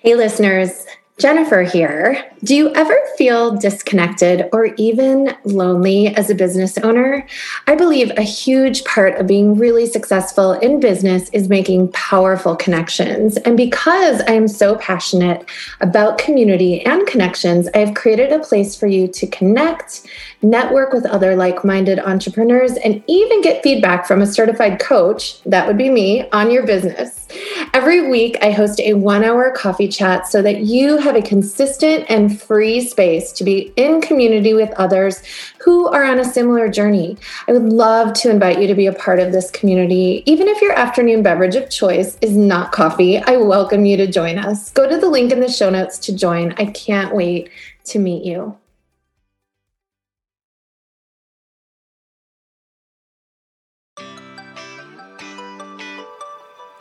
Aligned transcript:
Hey, 0.00 0.14
listeners. 0.14 0.86
Jennifer 1.18 1.62
here. 1.62 2.24
Do 2.44 2.54
you 2.54 2.72
ever 2.74 2.96
feel 3.16 3.56
disconnected 3.56 4.48
or 4.52 4.66
even 4.76 5.36
lonely 5.42 6.14
as 6.14 6.30
a 6.30 6.34
business 6.36 6.78
owner? 6.78 7.26
I 7.66 7.74
believe 7.74 8.12
a 8.16 8.22
huge 8.22 8.84
part 8.84 9.16
of 9.16 9.26
being 9.26 9.58
really 9.58 9.86
successful 9.86 10.52
in 10.52 10.78
business 10.78 11.28
is 11.30 11.48
making 11.48 11.90
powerful 11.90 12.54
connections. 12.54 13.36
And 13.38 13.56
because 13.56 14.20
I 14.28 14.34
am 14.34 14.46
so 14.46 14.76
passionate 14.76 15.50
about 15.80 16.18
community 16.18 16.82
and 16.82 17.04
connections, 17.08 17.68
I 17.74 17.78
have 17.78 17.94
created 17.94 18.32
a 18.32 18.38
place 18.38 18.76
for 18.76 18.86
you 18.86 19.08
to 19.08 19.26
connect, 19.26 20.06
network 20.40 20.92
with 20.92 21.04
other 21.06 21.34
like 21.34 21.64
minded 21.64 21.98
entrepreneurs, 21.98 22.76
and 22.76 23.02
even 23.08 23.42
get 23.42 23.64
feedback 23.64 24.06
from 24.06 24.22
a 24.22 24.26
certified 24.26 24.78
coach, 24.78 25.42
that 25.42 25.66
would 25.66 25.76
be 25.76 25.90
me, 25.90 26.30
on 26.30 26.52
your 26.52 26.64
business. 26.64 27.26
Every 27.74 28.08
week, 28.08 28.38
I 28.42 28.50
host 28.50 28.80
a 28.80 28.94
one 28.94 29.22
hour 29.22 29.50
coffee 29.50 29.88
chat 29.88 30.26
so 30.26 30.40
that 30.42 30.60
you 30.60 30.96
have 30.96 31.14
a 31.14 31.22
consistent 31.22 32.06
and 32.08 32.40
free 32.40 32.80
space 32.80 33.32
to 33.32 33.44
be 33.44 33.72
in 33.76 34.00
community 34.00 34.54
with 34.54 34.70
others 34.72 35.22
who 35.58 35.86
are 35.88 36.04
on 36.04 36.18
a 36.18 36.24
similar 36.24 36.68
journey. 36.68 37.16
I 37.46 37.52
would 37.52 37.70
love 37.70 38.14
to 38.14 38.30
invite 38.30 38.60
you 38.60 38.66
to 38.66 38.74
be 38.74 38.86
a 38.86 38.92
part 38.92 39.18
of 39.18 39.32
this 39.32 39.50
community. 39.50 40.22
Even 40.26 40.48
if 40.48 40.62
your 40.62 40.72
afternoon 40.72 41.22
beverage 41.22 41.56
of 41.56 41.70
choice 41.70 42.16
is 42.20 42.36
not 42.36 42.72
coffee, 42.72 43.18
I 43.18 43.36
welcome 43.36 43.84
you 43.84 43.96
to 43.98 44.06
join 44.06 44.38
us. 44.38 44.70
Go 44.70 44.88
to 44.88 44.96
the 44.96 45.08
link 45.08 45.30
in 45.30 45.40
the 45.40 45.50
show 45.50 45.70
notes 45.70 45.98
to 46.00 46.16
join. 46.16 46.54
I 46.56 46.66
can't 46.66 47.14
wait 47.14 47.50
to 47.84 47.98
meet 47.98 48.24
you. 48.24 48.56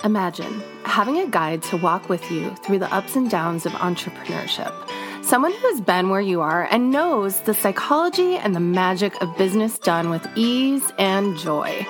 Imagine 0.08 0.64
having 0.86 1.18
a 1.18 1.28
guide 1.28 1.62
to 1.64 1.76
walk 1.76 2.08
with 2.08 2.32
you 2.32 2.56
through 2.64 2.80
the 2.80 2.94
ups 2.94 3.18
and 3.18 3.30
downs 3.30 3.66
of 3.66 3.74
entrepreneurship. 3.74 4.74
Someone 5.22 5.52
who 5.52 5.68
has 5.68 5.82
been 5.82 6.08
where 6.08 6.22
you 6.22 6.40
are 6.40 6.64
and 6.72 6.92
knows 6.92 7.42
the 7.42 7.54
psychology 7.54 8.38
and 8.38 8.56
the 8.56 8.62
magic 8.62 9.22
of 9.22 9.38
business 9.38 9.78
done 9.78 10.10
with 10.10 10.26
ease 10.38 10.94
and 10.98 11.38
joy. 11.38 11.86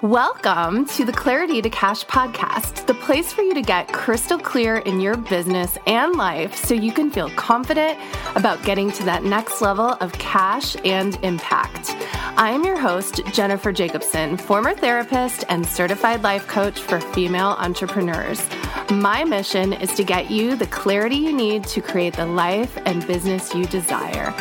Welcome 0.00 0.86
to 0.86 1.04
the 1.04 1.12
Clarity 1.12 1.62
to 1.62 1.70
Cash 1.70 2.04
podcast, 2.06 2.86
the 2.86 2.94
place 2.94 3.32
for 3.32 3.42
you 3.42 3.54
to 3.54 3.62
get 3.62 3.92
crystal 3.92 4.38
clear 4.38 4.78
in 4.78 5.00
your 5.00 5.16
business 5.16 5.76
and 5.86 6.16
life 6.16 6.56
so 6.56 6.74
you 6.74 6.92
can 6.92 7.10
feel 7.10 7.30
confident 7.30 7.98
about 8.34 8.64
getting 8.64 8.90
to 8.92 9.04
that 9.04 9.22
next 9.22 9.60
level 9.60 9.90
of 10.00 10.12
cash 10.14 10.76
and 10.84 11.16
impact. 11.22 11.90
I 12.36 12.50
am 12.50 12.64
your 12.64 12.78
host, 12.78 13.20
Jennifer 13.32 13.70
Jakobsen, 13.70 14.36
former 14.38 14.74
therapist 14.74 15.44
and 15.48 15.64
certified 15.64 16.22
life 16.22 16.48
coach 16.48 16.80
for 16.80 16.98
female 16.98 17.54
entrepreneurs. 17.58 18.48
My 18.90 19.22
mission 19.24 19.72
is 19.72 19.92
to 19.94 20.04
get 20.04 20.30
you 20.30 20.56
the 20.56 20.66
clarity 20.66 21.16
you 21.16 21.32
need 21.32 21.64
to 21.64 21.80
create 21.80 22.14
the 22.14 22.26
life 22.26 22.76
and 22.86 23.06
business 23.06 23.54
you 23.54 23.66
desire. 23.66 24.34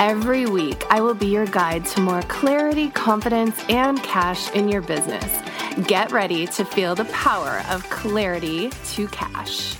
Every 0.00 0.46
week, 0.46 0.82
I 0.88 1.02
will 1.02 1.12
be 1.12 1.26
your 1.26 1.44
guide 1.44 1.84
to 1.84 2.00
more 2.00 2.22
clarity, 2.22 2.88
confidence, 2.88 3.62
and 3.68 4.02
cash 4.02 4.50
in 4.52 4.66
your 4.66 4.80
business. 4.80 5.42
Get 5.86 6.10
ready 6.10 6.46
to 6.46 6.64
feel 6.64 6.94
the 6.94 7.04
power 7.04 7.62
of 7.68 7.82
clarity 7.90 8.70
to 8.92 9.06
cash. 9.08 9.76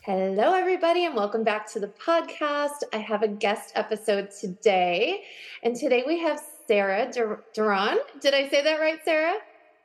Hello, 0.00 0.54
everybody, 0.54 1.04
and 1.04 1.14
welcome 1.14 1.44
back 1.44 1.70
to 1.72 1.78
the 1.78 1.88
podcast. 1.88 2.82
I 2.94 2.96
have 2.96 3.22
a 3.22 3.28
guest 3.28 3.72
episode 3.74 4.30
today, 4.30 5.24
and 5.62 5.76
today 5.76 6.04
we 6.06 6.18
have 6.20 6.40
Sarah 6.66 7.12
Duran. 7.52 7.98
Did 8.22 8.32
I 8.32 8.48
say 8.48 8.62
that 8.62 8.80
right, 8.80 9.00
Sarah? 9.04 9.36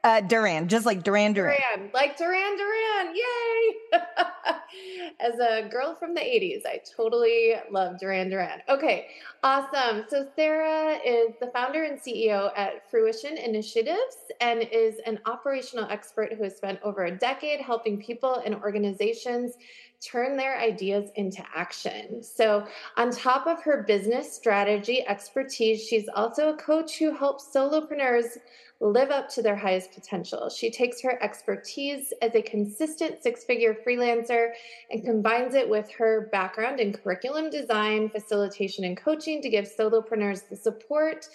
Uh, 0.05 0.19
Duran, 0.19 0.67
just 0.67 0.85
like 0.85 1.01
Duran 1.01 1.31
Duran. 1.31 1.57
Duran, 1.57 1.89
like 1.93 2.17
Duran 2.17 2.57
Duran. 2.57 3.15
Yay! 3.15 3.99
As 5.21 5.39
a 5.39 5.69
girl 5.69 5.95
from 5.95 6.13
the 6.13 6.19
80s, 6.19 6.65
I 6.65 6.81
totally 6.97 7.53
love 7.71 7.99
Duran 7.99 8.29
Duran. 8.29 8.59
Okay, 8.67 9.07
awesome. 9.43 10.03
So, 10.09 10.27
Sarah 10.35 10.97
is 11.05 11.35
the 11.39 11.47
founder 11.53 11.83
and 11.85 11.97
CEO 11.97 12.51
at 12.57 12.89
Fruition 12.91 13.37
Initiatives 13.37 14.17
and 14.41 14.67
is 14.73 14.95
an 15.05 15.19
operational 15.25 15.85
expert 15.89 16.33
who 16.33 16.43
has 16.43 16.57
spent 16.57 16.79
over 16.83 17.05
a 17.05 17.17
decade 17.17 17.61
helping 17.61 17.97
people 17.97 18.41
and 18.45 18.55
organizations 18.55 19.53
turn 20.01 20.35
their 20.35 20.59
ideas 20.59 21.11
into 21.15 21.41
action. 21.55 22.21
So, 22.21 22.67
on 22.97 23.11
top 23.11 23.47
of 23.47 23.63
her 23.63 23.83
business 23.83 24.33
strategy 24.35 25.05
expertise, 25.07 25.87
she's 25.87 26.09
also 26.13 26.49
a 26.49 26.57
coach 26.57 26.97
who 26.97 27.11
helps 27.11 27.47
solopreneurs 27.55 28.37
live 28.83 29.11
up 29.11 29.29
to 29.29 29.41
their 29.41 29.55
highest 29.55 29.93
potential. 29.93 30.49
She 30.49 30.69
takes 30.69 31.01
her 31.01 31.21
expertise 31.23 32.13
as 32.21 32.35
a 32.35 32.41
consistent 32.41 33.23
six 33.23 33.45
figure 33.45 33.75
freelancer 33.87 34.49
and 34.91 35.03
combines 35.05 35.55
it 35.55 35.67
with 35.67 35.89
her 35.91 36.27
background 36.31 36.79
in 36.79 36.91
curriculum 36.91 37.49
design, 37.49 38.09
facilitation, 38.09 38.83
and 38.83 38.97
coaching 38.97 39.41
to 39.41 39.49
give 39.49 39.65
solopreneurs 39.65 40.49
the 40.49 40.57
support 40.57 41.27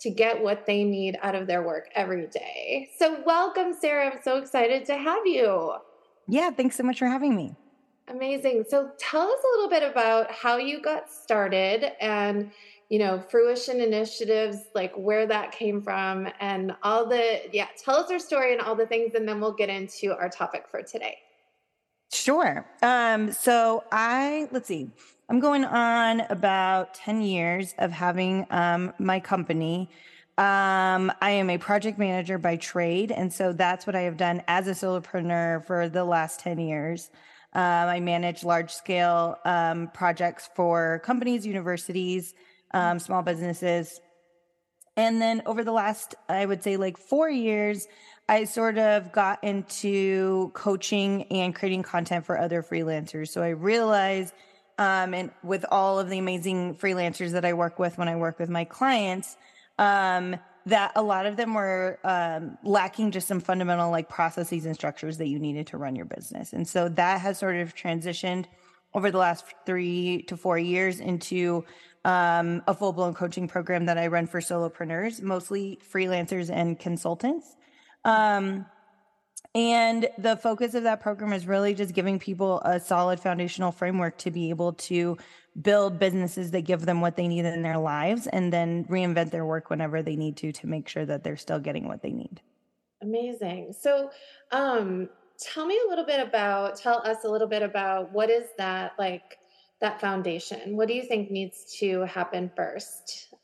to 0.00 0.10
get 0.10 0.42
what 0.42 0.66
they 0.66 0.84
need 0.84 1.16
out 1.22 1.34
of 1.34 1.46
their 1.46 1.62
work 1.62 1.88
every 1.94 2.26
day. 2.26 2.90
So, 2.98 3.22
welcome, 3.24 3.72
Sarah. 3.72 4.10
I'm 4.10 4.18
so 4.22 4.36
excited 4.36 4.84
to 4.86 4.96
have 4.96 5.26
you. 5.26 5.74
Yeah, 6.26 6.50
thanks 6.50 6.76
so 6.76 6.82
much 6.82 6.98
for 6.98 7.06
having 7.06 7.36
me. 7.36 7.54
Amazing. 8.08 8.64
So, 8.68 8.90
tell 8.98 9.22
us 9.22 9.40
a 9.42 9.56
little 9.56 9.70
bit 9.70 9.88
about 9.88 10.30
how 10.30 10.56
you 10.58 10.82
got 10.82 11.10
started 11.10 11.92
and 12.00 12.50
you 12.88 12.98
know, 12.98 13.18
fruition 13.18 13.80
initiatives, 13.80 14.58
like 14.74 14.94
where 14.94 15.26
that 15.26 15.52
came 15.52 15.82
from 15.82 16.28
and 16.40 16.74
all 16.82 17.06
the, 17.06 17.42
yeah, 17.52 17.66
tell 17.82 17.96
us 17.96 18.08
your 18.08 18.20
story 18.20 18.52
and 18.52 18.60
all 18.60 18.74
the 18.74 18.86
things, 18.86 19.14
and 19.14 19.28
then 19.28 19.40
we'll 19.40 19.54
get 19.54 19.68
into 19.68 20.12
our 20.16 20.28
topic 20.28 20.66
for 20.70 20.82
today. 20.82 21.16
Sure. 22.12 22.64
Um, 22.82 23.32
so 23.32 23.82
I, 23.90 24.48
let's 24.52 24.68
see, 24.68 24.90
I'm 25.28 25.40
going 25.40 25.64
on 25.64 26.20
about 26.30 26.94
10 26.94 27.20
years 27.22 27.74
of 27.78 27.90
having 27.90 28.46
um, 28.50 28.92
my 28.98 29.18
company. 29.18 29.90
Um, 30.38 31.10
I 31.20 31.30
am 31.30 31.50
a 31.50 31.58
project 31.58 31.98
manager 31.98 32.38
by 32.38 32.56
trade. 32.56 33.10
And 33.10 33.32
so 33.32 33.52
that's 33.52 33.86
what 33.86 33.96
I 33.96 34.02
have 34.02 34.16
done 34.16 34.42
as 34.46 34.68
a 34.68 34.72
solopreneur 34.72 35.66
for 35.66 35.88
the 35.88 36.04
last 36.04 36.40
10 36.40 36.58
years. 36.58 37.10
Um, 37.54 37.62
I 37.62 38.00
manage 38.00 38.44
large 38.44 38.70
scale 38.70 39.38
um, 39.44 39.90
projects 39.94 40.50
for 40.54 41.00
companies, 41.04 41.46
universities, 41.46 42.34
um, 42.72 42.98
small 42.98 43.22
businesses. 43.22 44.00
And 44.96 45.20
then 45.20 45.42
over 45.46 45.62
the 45.62 45.72
last, 45.72 46.14
I 46.28 46.46
would 46.46 46.62
say 46.62 46.76
like 46.76 46.96
four 46.96 47.28
years, 47.28 47.86
I 48.28 48.44
sort 48.44 48.78
of 48.78 49.12
got 49.12 49.44
into 49.44 50.50
coaching 50.54 51.24
and 51.24 51.54
creating 51.54 51.82
content 51.82 52.26
for 52.26 52.38
other 52.38 52.62
freelancers. 52.62 53.28
So 53.28 53.42
I 53.42 53.50
realized, 53.50 54.34
um, 54.78 55.14
and 55.14 55.30
with 55.42 55.64
all 55.70 55.98
of 56.00 56.08
the 56.08 56.18
amazing 56.18 56.74
freelancers 56.74 57.32
that 57.32 57.44
I 57.44 57.52
work 57.52 57.78
with 57.78 57.98
when 57.98 58.08
I 58.08 58.16
work 58.16 58.38
with 58.38 58.48
my 58.48 58.64
clients, 58.64 59.36
um, 59.78 60.36
that 60.64 60.90
a 60.96 61.02
lot 61.02 61.26
of 61.26 61.36
them 61.36 61.54
were 61.54 62.00
um, 62.02 62.58
lacking 62.64 63.12
just 63.12 63.28
some 63.28 63.38
fundamental 63.38 63.90
like 63.90 64.08
processes 64.08 64.66
and 64.66 64.74
structures 64.74 65.18
that 65.18 65.28
you 65.28 65.38
needed 65.38 65.68
to 65.68 65.76
run 65.76 65.94
your 65.94 66.06
business. 66.06 66.52
And 66.52 66.66
so 66.66 66.88
that 66.88 67.20
has 67.20 67.38
sort 67.38 67.56
of 67.56 67.74
transitioned 67.76 68.46
over 68.92 69.10
the 69.10 69.18
last 69.18 69.44
three 69.64 70.22
to 70.22 70.36
four 70.36 70.58
years 70.58 70.98
into 70.98 71.64
um, 72.06 72.62
a 72.68 72.74
full 72.74 72.92
blown 72.92 73.14
coaching 73.14 73.48
program 73.48 73.86
that 73.86 73.98
I 73.98 74.06
run 74.06 74.28
for 74.28 74.40
solopreneurs, 74.40 75.20
mostly 75.20 75.80
freelancers 75.92 76.50
and 76.50 76.78
consultants. 76.78 77.56
Um, 78.04 78.64
and 79.56 80.08
the 80.16 80.36
focus 80.36 80.74
of 80.74 80.84
that 80.84 81.00
program 81.00 81.32
is 81.32 81.46
really 81.48 81.74
just 81.74 81.94
giving 81.94 82.20
people 82.20 82.60
a 82.60 82.78
solid 82.78 83.18
foundational 83.18 83.72
framework 83.72 84.18
to 84.18 84.30
be 84.30 84.50
able 84.50 84.74
to 84.74 85.16
build 85.60 85.98
businesses 85.98 86.52
that 86.52 86.60
give 86.60 86.86
them 86.86 87.00
what 87.00 87.16
they 87.16 87.26
need 87.26 87.44
in 87.44 87.62
their 87.62 87.78
lives 87.78 88.28
and 88.28 88.52
then 88.52 88.84
reinvent 88.84 89.32
their 89.32 89.44
work 89.44 89.68
whenever 89.68 90.00
they 90.00 90.14
need 90.14 90.36
to 90.36 90.52
to 90.52 90.68
make 90.68 90.86
sure 90.88 91.06
that 91.06 91.24
they're 91.24 91.36
still 91.36 91.58
getting 91.58 91.88
what 91.88 92.02
they 92.02 92.12
need. 92.12 92.40
Amazing. 93.02 93.74
So, 93.80 94.10
um, 94.52 95.08
tell 95.40 95.66
me 95.66 95.78
a 95.86 95.88
little 95.88 96.06
bit 96.06 96.20
about, 96.20 96.76
tell 96.76 96.98
us 96.98 97.24
a 97.24 97.28
little 97.28 97.48
bit 97.48 97.62
about 97.62 98.12
what 98.12 98.30
is 98.30 98.44
that 98.58 98.92
like 98.96 99.38
that 99.80 100.00
foundation? 100.00 100.76
What 100.76 100.88
do 100.88 100.94
you 100.94 101.04
think 101.04 101.30
needs 101.30 101.76
to 101.78 102.02
happen 102.02 102.50
first? 102.56 103.34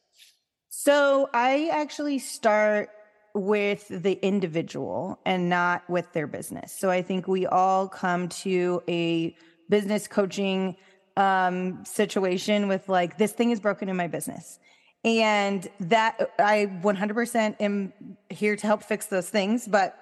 So 0.69 1.29
I 1.33 1.69
actually 1.73 2.19
start 2.19 2.91
with 3.35 3.87
the 3.89 4.19
individual 4.25 5.19
and 5.25 5.49
not 5.49 5.89
with 5.89 6.13
their 6.13 6.27
business. 6.27 6.77
So 6.77 6.91
I 6.91 7.03
think 7.03 7.29
we 7.29 7.47
all 7.47 7.89
come 7.89 8.29
to 8.29 8.83
a 8.89 9.37
business 9.71 10.07
coaching 10.07 10.77
um, 11.17 11.85
situation 11.85 12.69
with 12.69 12.89
like, 12.89 13.19
this 13.19 13.33
thing 13.33 13.51
is 13.51 13.61
broken 13.61 13.89
in 13.89 13.97
my 13.97 14.07
business. 14.07 14.59
And 15.05 15.69
that 15.81 16.33
I 16.39 16.67
100% 16.83 17.57
am 17.61 17.93
here 18.31 18.57
to 18.57 18.67
help 18.67 18.83
fix 18.83 19.07
those 19.07 19.29
things. 19.29 19.67
But 19.67 19.97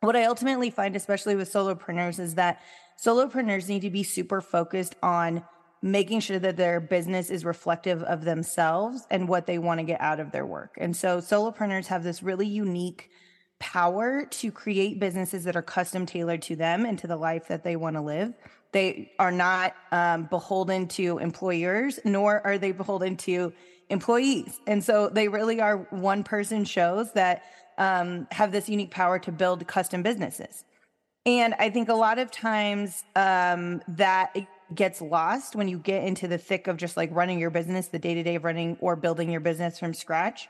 what 0.00 0.16
I 0.16 0.24
ultimately 0.24 0.70
find, 0.70 0.96
especially 0.96 1.36
with 1.36 1.52
solopreneurs, 1.52 2.18
is 2.18 2.34
that 2.36 2.60
solopreneurs 3.02 3.68
need 3.68 3.82
to 3.82 3.90
be 3.90 4.02
super 4.02 4.40
focused 4.40 4.96
on 5.02 5.44
making 5.82 6.20
sure 6.20 6.38
that 6.38 6.56
their 6.56 6.80
business 6.80 7.28
is 7.28 7.44
reflective 7.44 8.02
of 8.04 8.24
themselves 8.24 9.04
and 9.10 9.28
what 9.28 9.46
they 9.46 9.58
want 9.58 9.80
to 9.80 9.84
get 9.84 10.00
out 10.00 10.20
of 10.20 10.30
their 10.30 10.46
work. 10.46 10.76
And 10.78 10.96
so 10.96 11.18
solopreneurs 11.18 11.86
have 11.86 12.04
this 12.04 12.22
really 12.22 12.46
unique 12.46 13.10
power 13.58 14.24
to 14.26 14.50
create 14.52 15.00
businesses 15.00 15.44
that 15.44 15.56
are 15.56 15.62
custom 15.62 16.06
tailored 16.06 16.42
to 16.42 16.56
them 16.56 16.84
and 16.84 16.98
to 17.00 17.06
the 17.06 17.16
life 17.16 17.48
that 17.48 17.64
they 17.64 17.76
want 17.76 17.96
to 17.96 18.02
live. 18.02 18.32
They 18.72 19.12
are 19.18 19.32
not 19.32 19.74
um, 19.90 20.24
beholden 20.24 20.88
to 20.88 21.18
employers, 21.18 21.98
nor 22.04 22.44
are 22.46 22.58
they 22.58 22.72
beholden 22.72 23.16
to 23.18 23.52
employees. 23.90 24.60
And 24.66 24.82
so 24.82 25.08
they 25.08 25.28
really 25.28 25.60
are 25.60 25.78
one 25.90 26.24
person 26.24 26.64
shows 26.64 27.12
that 27.12 27.42
um, 27.78 28.26
have 28.30 28.52
this 28.52 28.68
unique 28.68 28.90
power 28.90 29.18
to 29.20 29.32
build 29.32 29.66
custom 29.66 30.02
businesses. 30.02 30.64
And 31.24 31.54
I 31.58 31.70
think 31.70 31.88
a 31.88 31.94
lot 31.94 32.18
of 32.18 32.30
times 32.30 33.04
um, 33.14 33.80
that 33.88 34.36
gets 34.74 35.00
lost 35.00 35.56
when 35.56 35.68
you 35.68 35.78
get 35.78 36.04
into 36.04 36.28
the 36.28 36.38
thick 36.38 36.66
of 36.66 36.76
just 36.76 36.96
like 36.96 37.10
running 37.12 37.38
your 37.38 37.50
business, 37.50 37.88
the 37.88 37.98
day 37.98 38.14
to 38.14 38.22
day 38.22 38.36
of 38.36 38.44
running 38.44 38.76
or 38.80 38.96
building 38.96 39.30
your 39.30 39.40
business 39.40 39.78
from 39.78 39.94
scratch. 39.94 40.48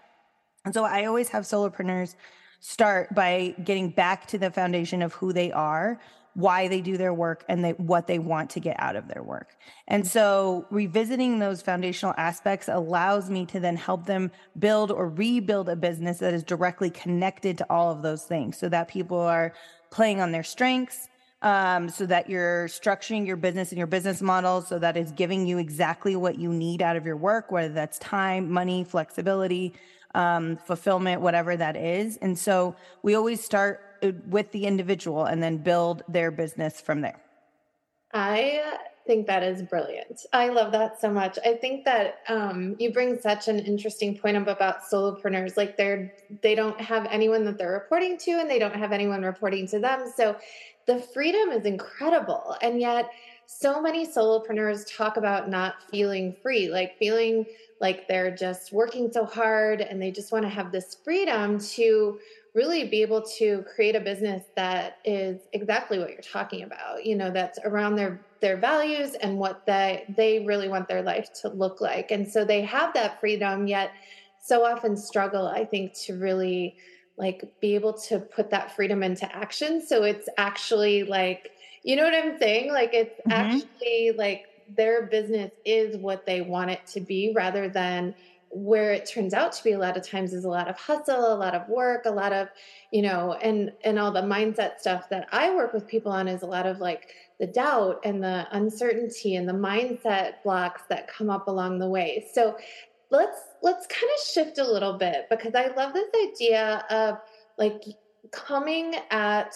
And 0.64 0.72
so 0.72 0.84
I 0.84 1.04
always 1.06 1.28
have 1.30 1.44
solopreneurs 1.44 2.14
start 2.60 3.14
by 3.14 3.54
getting 3.64 3.90
back 3.90 4.26
to 4.28 4.38
the 4.38 4.50
foundation 4.50 5.02
of 5.02 5.12
who 5.14 5.32
they 5.32 5.50
are, 5.50 6.00
why 6.34 6.68
they 6.68 6.80
do 6.80 6.96
their 6.96 7.12
work, 7.12 7.44
and 7.48 7.64
they, 7.64 7.72
what 7.72 8.06
they 8.06 8.18
want 8.18 8.50
to 8.50 8.60
get 8.60 8.76
out 8.78 8.96
of 8.96 9.08
their 9.08 9.22
work. 9.22 9.56
And 9.88 10.06
so 10.06 10.64
revisiting 10.70 11.38
those 11.38 11.60
foundational 11.60 12.14
aspects 12.16 12.68
allows 12.68 13.28
me 13.28 13.44
to 13.46 13.60
then 13.60 13.76
help 13.76 14.06
them 14.06 14.30
build 14.58 14.90
or 14.90 15.08
rebuild 15.08 15.68
a 15.68 15.76
business 15.76 16.18
that 16.18 16.32
is 16.32 16.44
directly 16.44 16.88
connected 16.88 17.58
to 17.58 17.66
all 17.68 17.90
of 17.90 18.02
those 18.02 18.22
things 18.22 18.56
so 18.56 18.68
that 18.68 18.88
people 18.88 19.20
are 19.20 19.52
playing 19.90 20.20
on 20.20 20.32
their 20.32 20.44
strengths. 20.44 21.08
Um, 21.42 21.88
so 21.88 22.06
that 22.06 22.30
you're 22.30 22.68
structuring 22.68 23.26
your 23.26 23.36
business 23.36 23.72
and 23.72 23.78
your 23.78 23.88
business 23.88 24.22
model 24.22 24.62
so 24.62 24.78
that 24.78 24.96
it's 24.96 25.10
giving 25.10 25.44
you 25.44 25.58
exactly 25.58 26.14
what 26.14 26.38
you 26.38 26.52
need 26.52 26.80
out 26.80 26.94
of 26.94 27.04
your 27.04 27.16
work, 27.16 27.50
whether 27.50 27.74
that's 27.74 27.98
time, 27.98 28.48
money, 28.48 28.84
flexibility, 28.84 29.74
um, 30.14 30.56
fulfillment, 30.56 31.20
whatever 31.20 31.56
that 31.56 31.76
is. 31.76 32.16
And 32.18 32.38
so 32.38 32.76
we 33.02 33.16
always 33.16 33.42
start 33.42 33.80
uh, 34.02 34.12
with 34.28 34.52
the 34.52 34.66
individual 34.66 35.24
and 35.24 35.42
then 35.42 35.56
build 35.56 36.04
their 36.08 36.30
business 36.30 36.80
from 36.80 37.00
there. 37.00 37.20
I 38.14 38.78
think 39.06 39.26
that 39.26 39.42
is 39.42 39.62
brilliant. 39.62 40.20
I 40.32 40.48
love 40.48 40.70
that 40.72 41.00
so 41.00 41.10
much. 41.10 41.38
I 41.44 41.54
think 41.54 41.84
that 41.86 42.18
um, 42.28 42.76
you 42.78 42.92
bring 42.92 43.18
such 43.18 43.48
an 43.48 43.58
interesting 43.58 44.16
point 44.16 44.36
up 44.36 44.46
about 44.46 44.82
solopreneurs. 44.82 45.56
Like 45.56 45.76
they're 45.76 46.12
they 46.42 46.54
don't 46.54 46.80
have 46.80 47.06
anyone 47.10 47.44
that 47.46 47.58
they're 47.58 47.72
reporting 47.72 48.16
to, 48.18 48.32
and 48.32 48.48
they 48.48 48.58
don't 48.58 48.76
have 48.76 48.92
anyone 48.92 49.22
reporting 49.22 49.66
to 49.68 49.78
them. 49.80 50.12
So 50.14 50.36
the 50.86 50.98
freedom 50.98 51.50
is 51.50 51.64
incredible, 51.64 52.56
and 52.62 52.80
yet 52.80 53.10
so 53.46 53.80
many 53.80 54.06
solopreneurs 54.06 54.84
talk 54.96 55.16
about 55.16 55.48
not 55.48 55.82
feeling 55.90 56.34
free, 56.42 56.68
like 56.68 56.98
feeling 56.98 57.44
like 57.80 58.08
they're 58.08 58.34
just 58.34 58.72
working 58.72 59.10
so 59.12 59.24
hard 59.24 59.80
and 59.80 60.00
they 60.00 60.10
just 60.10 60.32
want 60.32 60.44
to 60.44 60.48
have 60.48 60.72
this 60.72 60.96
freedom 61.04 61.58
to 61.58 62.18
really 62.54 62.86
be 62.86 63.02
able 63.02 63.22
to 63.22 63.64
create 63.74 63.96
a 63.96 64.00
business 64.00 64.44
that 64.56 64.98
is 65.04 65.40
exactly 65.52 65.98
what 65.98 66.10
you're 66.10 66.20
talking 66.20 66.64
about 66.64 67.04
you 67.04 67.16
know 67.16 67.30
that's 67.30 67.58
around 67.64 67.96
their 67.96 68.20
their 68.40 68.56
values 68.58 69.14
and 69.14 69.38
what 69.38 69.64
they 69.66 70.04
they 70.16 70.44
really 70.44 70.68
want 70.68 70.86
their 70.86 71.02
life 71.02 71.32
to 71.32 71.48
look 71.48 71.80
like. 71.80 72.10
And 72.10 72.28
so 72.28 72.44
they 72.44 72.60
have 72.62 72.92
that 72.94 73.20
freedom 73.20 73.66
yet 73.66 73.92
so 74.42 74.64
often 74.64 74.96
struggle 74.96 75.46
i 75.46 75.64
think 75.64 75.94
to 75.94 76.18
really 76.18 76.76
like 77.16 77.44
be 77.60 77.74
able 77.74 77.92
to 77.92 78.18
put 78.18 78.50
that 78.50 78.74
freedom 78.74 79.02
into 79.02 79.30
action. 79.34 79.84
So 79.84 80.02
it's 80.04 80.28
actually 80.38 81.04
like 81.04 81.50
you 81.84 81.96
know 81.96 82.04
what 82.04 82.14
i'm 82.14 82.38
saying? 82.38 82.72
Like 82.72 82.94
it's 82.94 83.20
mm-hmm. 83.20 83.32
actually 83.32 84.12
like 84.16 84.46
their 84.76 85.06
business 85.06 85.50
is 85.64 85.96
what 85.96 86.24
they 86.26 86.40
want 86.40 86.70
it 86.70 86.86
to 86.88 87.00
be 87.00 87.32
rather 87.34 87.68
than 87.68 88.14
where 88.54 88.92
it 88.92 89.08
turns 89.08 89.32
out 89.32 89.52
to 89.52 89.64
be 89.64 89.72
a 89.72 89.78
lot 89.78 89.96
of 89.96 90.06
times 90.06 90.34
is 90.34 90.44
a 90.44 90.48
lot 90.48 90.68
of 90.68 90.76
hustle 90.76 91.32
a 91.32 91.34
lot 91.34 91.54
of 91.54 91.66
work 91.70 92.02
a 92.04 92.10
lot 92.10 92.34
of 92.34 92.48
you 92.90 93.00
know 93.00 93.32
and 93.42 93.72
and 93.82 93.98
all 93.98 94.12
the 94.12 94.20
mindset 94.20 94.78
stuff 94.78 95.08
that 95.08 95.26
i 95.32 95.54
work 95.54 95.72
with 95.72 95.88
people 95.88 96.12
on 96.12 96.28
is 96.28 96.42
a 96.42 96.46
lot 96.46 96.66
of 96.66 96.78
like 96.78 97.08
the 97.42 97.46
doubt 97.48 98.00
and 98.04 98.22
the 98.22 98.46
uncertainty 98.52 99.34
and 99.34 99.48
the 99.48 99.52
mindset 99.52 100.34
blocks 100.44 100.82
that 100.88 101.08
come 101.08 101.28
up 101.28 101.48
along 101.48 101.80
the 101.80 101.88
way. 101.88 102.24
So 102.32 102.56
let's 103.12 103.38
let's 103.62 103.86
kind 103.86 104.10
of 104.18 104.26
shift 104.26 104.58
a 104.58 104.64
little 104.64 104.94
bit 104.98 105.26
because 105.30 105.54
i 105.54 105.68
love 105.76 105.92
this 105.92 106.08
idea 106.26 106.84
of 106.90 107.18
like 107.58 107.84
coming 108.32 108.96
at 109.10 109.54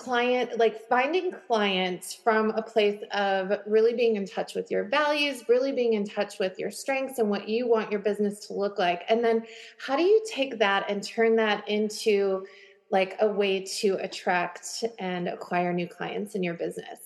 client 0.00 0.58
like 0.58 0.88
finding 0.88 1.30
clients 1.46 2.14
from 2.14 2.50
a 2.52 2.62
place 2.62 3.02
of 3.12 3.52
really 3.66 3.92
being 3.92 4.16
in 4.16 4.24
touch 4.24 4.54
with 4.54 4.70
your 4.70 4.84
values 4.84 5.44
really 5.46 5.72
being 5.72 5.92
in 5.92 6.06
touch 6.06 6.38
with 6.38 6.58
your 6.58 6.70
strengths 6.70 7.18
and 7.18 7.28
what 7.28 7.46
you 7.46 7.68
want 7.68 7.90
your 7.90 8.00
business 8.00 8.46
to 8.46 8.54
look 8.54 8.78
like. 8.78 9.02
And 9.10 9.22
then 9.22 9.44
how 9.76 9.96
do 9.96 10.02
you 10.02 10.24
take 10.26 10.58
that 10.58 10.88
and 10.88 11.02
turn 11.02 11.36
that 11.36 11.68
into 11.68 12.46
like 12.90 13.16
a 13.20 13.28
way 13.28 13.62
to 13.80 13.96
attract 14.00 14.84
and 14.98 15.28
acquire 15.28 15.70
new 15.74 15.86
clients 15.86 16.34
in 16.34 16.42
your 16.42 16.54
business? 16.54 16.98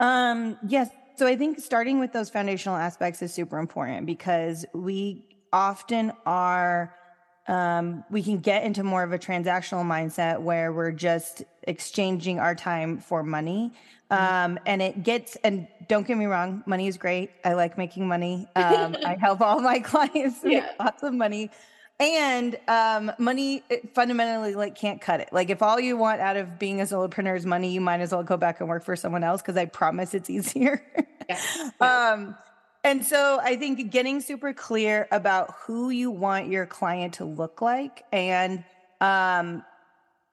Um 0.00 0.56
yes 0.66 0.88
so 1.18 1.26
i 1.26 1.36
think 1.36 1.58
starting 1.60 1.98
with 1.98 2.12
those 2.12 2.30
foundational 2.30 2.76
aspects 2.76 3.20
is 3.22 3.32
super 3.34 3.58
important 3.58 4.06
because 4.06 4.64
we 4.72 5.24
often 5.52 6.12
are 6.26 6.94
um, 7.48 8.04
we 8.10 8.22
can 8.22 8.38
get 8.38 8.62
into 8.62 8.84
more 8.84 9.02
of 9.02 9.12
a 9.12 9.18
transactional 9.18 9.82
mindset 9.84 10.38
where 10.40 10.70
we're 10.70 10.92
just 10.92 11.42
exchanging 11.62 12.38
our 12.38 12.54
time 12.54 12.98
for 12.98 13.22
money. 13.22 13.72
Mm-hmm. 14.10 14.52
Um, 14.52 14.58
and 14.66 14.82
it 14.82 15.02
gets, 15.02 15.36
and 15.36 15.66
don't 15.88 16.06
get 16.06 16.18
me 16.18 16.26
wrong, 16.26 16.62
money 16.66 16.86
is 16.86 16.98
great. 16.98 17.30
I 17.44 17.54
like 17.54 17.78
making 17.78 18.06
money. 18.06 18.46
Um, 18.56 18.96
I 19.04 19.16
help 19.18 19.40
all 19.40 19.60
my 19.60 19.78
clients 19.92 20.40
yeah. 20.44 20.60
make 20.60 20.64
lots 20.78 21.02
of 21.02 21.14
money. 21.14 21.50
And 22.00 22.56
um, 22.68 23.12
money 23.18 23.62
fundamentally 23.92 24.54
like 24.54 24.76
can't 24.76 25.00
cut 25.00 25.20
it. 25.20 25.30
Like 25.32 25.50
if 25.50 25.62
all 25.62 25.80
you 25.80 25.96
want 25.96 26.20
out 26.20 26.36
of 26.36 26.58
being 26.58 26.80
a 26.80 26.84
solopreneur 26.84 27.36
is 27.36 27.44
money, 27.44 27.72
you 27.72 27.80
might 27.80 28.00
as 28.00 28.12
well 28.12 28.22
go 28.22 28.36
back 28.36 28.60
and 28.60 28.68
work 28.68 28.84
for 28.84 28.94
someone 28.94 29.24
else 29.24 29.42
because 29.42 29.56
I 29.56 29.64
promise 29.64 30.14
it's 30.14 30.30
easier. 30.30 30.82
yeah. 31.28 31.40
Yeah. 31.80 32.10
Um, 32.14 32.36
and 32.84 33.04
so 33.04 33.38
I 33.42 33.56
think 33.56 33.90
getting 33.90 34.20
super 34.20 34.54
clear 34.54 35.08
about 35.10 35.54
who 35.58 35.90
you 35.90 36.10
want 36.10 36.48
your 36.48 36.64
client 36.64 37.14
to 37.14 37.24
look 37.24 37.60
like 37.60 38.04
and 38.12 38.64
um 39.00 39.62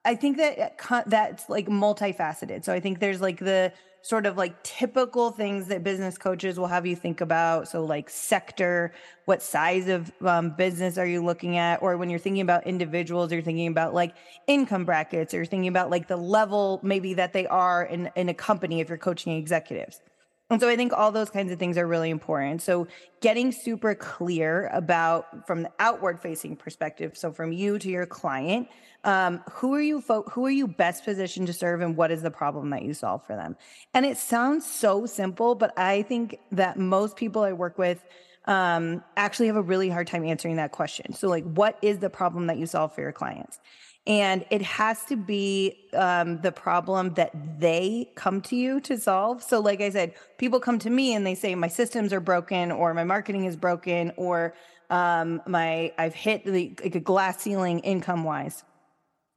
I 0.06 0.14
think 0.14 0.36
that 0.36 0.78
that's 1.06 1.48
like 1.48 1.66
multifaceted. 1.66 2.64
So 2.64 2.72
I 2.72 2.78
think 2.78 3.00
there's 3.00 3.20
like 3.20 3.38
the 3.38 3.72
sort 4.02 4.24
of 4.24 4.36
like 4.36 4.62
typical 4.62 5.32
things 5.32 5.66
that 5.66 5.82
business 5.82 6.16
coaches 6.16 6.60
will 6.60 6.68
have 6.68 6.86
you 6.86 6.94
think 6.94 7.20
about. 7.20 7.66
So 7.66 7.84
like 7.84 8.08
sector, 8.08 8.92
what 9.24 9.42
size 9.42 9.88
of 9.88 10.12
um, 10.24 10.50
business 10.50 10.96
are 10.96 11.06
you 11.06 11.24
looking 11.24 11.56
at? 11.56 11.82
Or 11.82 11.96
when 11.96 12.08
you're 12.08 12.20
thinking 12.20 12.42
about 12.42 12.68
individuals, 12.68 13.32
you're 13.32 13.42
thinking 13.42 13.66
about 13.66 13.94
like 13.94 14.14
income 14.46 14.84
brackets 14.84 15.34
or 15.34 15.38
you're 15.38 15.46
thinking 15.46 15.66
about 15.66 15.90
like 15.90 16.06
the 16.06 16.16
level 16.16 16.78
maybe 16.84 17.14
that 17.14 17.32
they 17.32 17.48
are 17.48 17.82
in, 17.82 18.08
in 18.14 18.28
a 18.28 18.34
company 18.34 18.78
if 18.78 18.88
you're 18.88 18.96
coaching 18.96 19.36
executives. 19.36 20.00
And 20.48 20.60
so 20.60 20.68
I 20.68 20.76
think 20.76 20.92
all 20.92 21.10
those 21.10 21.30
kinds 21.30 21.50
of 21.50 21.58
things 21.58 21.76
are 21.76 21.86
really 21.86 22.10
important. 22.10 22.62
So 22.62 22.86
getting 23.20 23.50
super 23.50 23.96
clear 23.96 24.68
about 24.72 25.44
from 25.46 25.62
the 25.62 25.72
outward 25.80 26.20
facing 26.20 26.54
perspective. 26.54 27.16
So 27.16 27.32
from 27.32 27.52
you 27.52 27.80
to 27.80 27.88
your 27.88 28.06
client, 28.06 28.68
um, 29.02 29.42
who 29.50 29.74
are 29.74 29.80
you 29.80 30.00
fo- 30.00 30.22
who 30.22 30.46
are 30.46 30.50
you 30.50 30.68
best 30.68 31.04
positioned 31.04 31.48
to 31.48 31.52
serve 31.52 31.80
and 31.80 31.96
what 31.96 32.12
is 32.12 32.22
the 32.22 32.30
problem 32.30 32.70
that 32.70 32.82
you 32.82 32.94
solve 32.94 33.26
for 33.26 33.34
them? 33.34 33.56
And 33.92 34.06
it 34.06 34.18
sounds 34.18 34.64
so 34.64 35.04
simple, 35.04 35.56
but 35.56 35.76
I 35.76 36.02
think 36.02 36.38
that 36.52 36.78
most 36.78 37.16
people 37.16 37.42
I 37.42 37.52
work 37.52 37.76
with 37.76 38.04
um, 38.44 39.02
actually 39.16 39.48
have 39.48 39.56
a 39.56 39.62
really 39.62 39.88
hard 39.88 40.06
time 40.06 40.24
answering 40.24 40.56
that 40.56 40.70
question. 40.70 41.12
So 41.12 41.28
like, 41.28 41.44
what 41.44 41.78
is 41.82 41.98
the 41.98 42.10
problem 42.10 42.46
that 42.46 42.58
you 42.58 42.66
solve 42.66 42.94
for 42.94 43.00
your 43.00 43.12
clients? 43.12 43.58
And 44.06 44.44
it 44.50 44.62
has 44.62 45.04
to 45.04 45.16
be 45.16 45.88
um, 45.92 46.40
the 46.40 46.52
problem 46.52 47.14
that 47.14 47.32
they 47.58 48.08
come 48.14 48.40
to 48.42 48.54
you 48.54 48.80
to 48.80 48.98
solve. 48.98 49.42
So 49.42 49.60
like 49.60 49.80
i 49.80 49.90
said 49.90 50.14
people 50.38 50.60
come 50.60 50.78
to 50.78 50.90
me 50.90 51.14
and 51.14 51.26
they 51.26 51.34
say 51.34 51.54
my 51.54 51.68
systems 51.68 52.12
are 52.12 52.20
broken 52.20 52.70
or 52.70 52.94
my 52.94 53.04
marketing 53.04 53.44
is 53.44 53.56
broken 53.56 54.12
or 54.16 54.54
um, 54.90 55.42
my 55.46 55.92
i've 55.98 56.14
hit 56.14 56.44
the 56.44 56.74
like 56.82 56.94
a 56.94 57.00
glass 57.00 57.42
ceiling 57.42 57.80
income 57.80 58.24
wise 58.24 58.62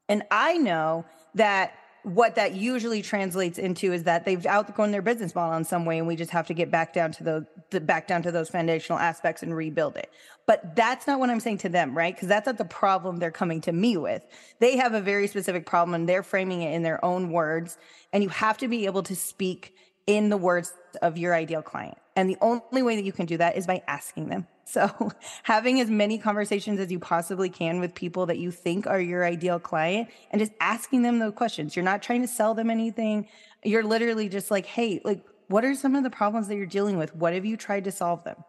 and 0.07 0.23
i 0.31 0.57
know 0.57 1.05
that 1.35 1.73
what 2.03 2.36
that 2.36 2.53
usually 2.56 3.01
translates 3.01 3.58
into 3.58 3.91
is 3.91 4.03
that 4.03 4.24
they've 4.25 4.46
outgrown 4.46 4.91
their 4.91 5.01
business 5.01 5.36
model 5.36 5.58
in 5.58 5.63
some 5.63 5.86
way 5.86 5.98
and 5.98 6.08
we 6.08 6.15
just 6.15 6.32
have 6.32 6.48
to 6.48 6.53
get 6.53 6.72
back 6.72 6.94
down 6.94 7.12
to 7.12 7.46
the 7.70 7.79
back 7.82 8.08
down 8.08 8.24
to 8.24 8.32
those 8.32 8.50
foundational 8.50 8.98
aspects 8.98 9.44
and 9.44 9.56
rebuild 9.56 9.98
it. 9.98 10.12
But 10.46 10.75
that's 10.75 11.06
not 11.06 11.20
what 11.20 11.29
i'm 11.29 11.39
saying 11.39 11.60
to 11.60 11.70
them 11.70 11.96
right? 11.96 12.15
Because 12.15 12.27
that's 12.27 12.46
not 12.46 12.58
the 12.58 12.65
problem 12.65 13.18
they're 13.18 13.32
coming 13.32 13.62
to 13.62 13.72
me 13.72 13.98
with. 13.98 14.25
They 14.60 14.77
have 14.77 14.94
a 14.94 15.01
very 15.01 15.27
specific 15.27 15.65
problem 15.65 15.94
and 15.94 16.08
they're 16.08 16.24
framing 16.24 16.62
it 16.62 16.74
in 16.74 16.84
their 16.84 17.03
own 17.03 17.32
words 17.32 17.77
and 18.13 18.24
you 18.24 18.29
have 18.29 18.58
to 18.60 18.68
be 18.68 18.86
able 18.86 19.03
to 19.03 19.15
speak 19.15 19.75
in 20.10 20.30
the 20.30 20.38
words 20.38 20.74
of 21.04 21.18
your 21.20 21.36
ideal 21.36 21.62
client 21.62 21.98
and 22.16 22.28
the 22.28 22.38
only 22.42 22.82
way 22.82 22.96
that 22.96 23.06
you 23.06 23.12
can 23.12 23.28
do 23.28 23.38
that 23.38 23.56
is 23.56 23.68
by 23.68 23.84
asking 23.88 24.28
them 24.28 24.48
so 24.66 25.12
having 25.44 25.80
as 25.80 25.89
many 25.89 26.18
conversations 26.18 26.80
as 26.80 26.92
you 26.92 27.00
possibly 27.00 27.50
can 27.50 27.80
with 27.80 27.94
people 27.94 28.25
that 28.25 28.39
you 28.39 28.50
think 28.50 28.88
are 28.88 29.00
your 29.00 29.24
ideal 29.24 29.60
client 29.60 30.10
and 30.32 30.39
just 30.39 30.51
asking 30.60 31.04
them 31.04 31.20
those 31.20 31.34
questions. 31.34 31.75
You're 31.75 31.86
not 31.86 32.01
trying 32.01 32.22
to 32.22 32.28
sell 32.28 32.54
them 32.54 32.70
anything. 32.70 33.28
You're 33.63 33.84
literally 33.84 34.30
just 34.30 34.51
like, 34.51 34.66
hey, 34.66 35.01
like, 35.04 35.22
what 35.48 35.66
are 35.66 35.74
some 35.74 35.96
of 35.96 36.04
the 36.04 36.10
problems 36.10 36.48
that 36.48 36.56
you're 36.56 36.68
dealing 36.68 36.98
with? 36.98 37.16
What 37.16 37.34
have 37.34 37.46
you 37.46 37.58
tried 37.58 37.86
to 37.86 37.92
solve 37.92 38.24
them? 38.24 38.44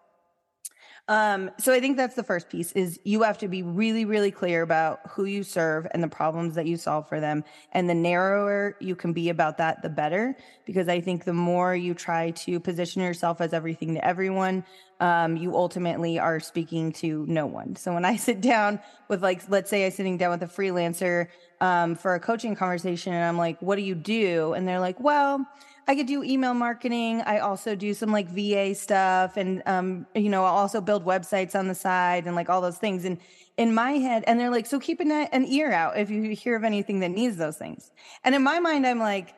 Um, 1.10 1.50
so 1.58 1.72
I 1.72 1.80
think 1.80 1.96
that's 1.96 2.14
the 2.14 2.22
first 2.22 2.48
piece 2.48 2.70
is 2.70 3.00
you 3.02 3.22
have 3.22 3.36
to 3.38 3.48
be 3.48 3.64
really, 3.64 4.04
really 4.04 4.30
clear 4.30 4.62
about 4.62 5.00
who 5.10 5.24
you 5.24 5.42
serve 5.42 5.88
and 5.90 6.04
the 6.04 6.08
problems 6.08 6.54
that 6.54 6.66
you 6.66 6.76
solve 6.76 7.08
for 7.08 7.18
them. 7.18 7.42
And 7.72 7.90
the 7.90 7.94
narrower 7.94 8.76
you 8.78 8.94
can 8.94 9.12
be 9.12 9.28
about 9.28 9.58
that, 9.58 9.82
the 9.82 9.88
better. 9.88 10.36
Because 10.66 10.88
I 10.88 11.00
think 11.00 11.24
the 11.24 11.32
more 11.32 11.74
you 11.74 11.94
try 11.94 12.30
to 12.30 12.60
position 12.60 13.02
yourself 13.02 13.40
as 13.40 13.52
everything 13.52 13.94
to 13.94 14.06
everyone, 14.06 14.64
um, 15.00 15.36
you 15.36 15.56
ultimately 15.56 16.20
are 16.20 16.38
speaking 16.38 16.92
to 16.92 17.26
no 17.26 17.44
one. 17.44 17.74
So 17.74 17.92
when 17.92 18.04
I 18.04 18.14
sit 18.28 18.40
down 18.40 18.78
with 19.08 19.20
like, 19.20 19.42
let's 19.50 19.68
say 19.68 19.84
I'm 19.84 19.90
sitting 19.90 20.16
down 20.16 20.30
with 20.30 20.44
a 20.44 20.46
freelancer 20.46 21.26
um, 21.60 21.96
for 21.96 22.14
a 22.14 22.20
coaching 22.20 22.54
conversation 22.54 23.12
and 23.12 23.24
I'm 23.24 23.36
like, 23.36 23.60
what 23.60 23.74
do 23.74 23.82
you 23.82 23.96
do? 23.96 24.52
And 24.52 24.66
they're 24.66 24.78
like, 24.78 25.00
well, 25.00 25.44
I 25.90 25.96
could 25.96 26.06
do 26.06 26.22
email 26.22 26.54
marketing. 26.54 27.20
I 27.22 27.40
also 27.40 27.74
do 27.74 27.94
some 27.94 28.12
like 28.12 28.28
VA 28.28 28.76
stuff 28.76 29.36
and, 29.36 29.60
um, 29.66 30.06
you 30.14 30.28
know, 30.28 30.44
I'll 30.44 30.54
also 30.54 30.80
build 30.80 31.04
websites 31.04 31.56
on 31.56 31.66
the 31.66 31.74
side 31.74 32.28
and 32.28 32.36
like 32.36 32.48
all 32.48 32.60
those 32.60 32.78
things. 32.78 33.04
And 33.04 33.18
in 33.56 33.74
my 33.74 33.94
head, 33.94 34.22
and 34.28 34.38
they're 34.38 34.52
like, 34.52 34.66
so 34.66 34.78
keep 34.78 35.00
an, 35.00 35.10
an 35.10 35.44
ear 35.46 35.72
out 35.72 35.98
if 35.98 36.08
you 36.08 36.30
hear 36.30 36.54
of 36.54 36.62
anything 36.62 37.00
that 37.00 37.08
needs 37.08 37.38
those 37.38 37.56
things. 37.56 37.90
And 38.22 38.36
in 38.36 38.42
my 38.44 38.60
mind, 38.60 38.86
I'm 38.86 39.00
like, 39.00 39.34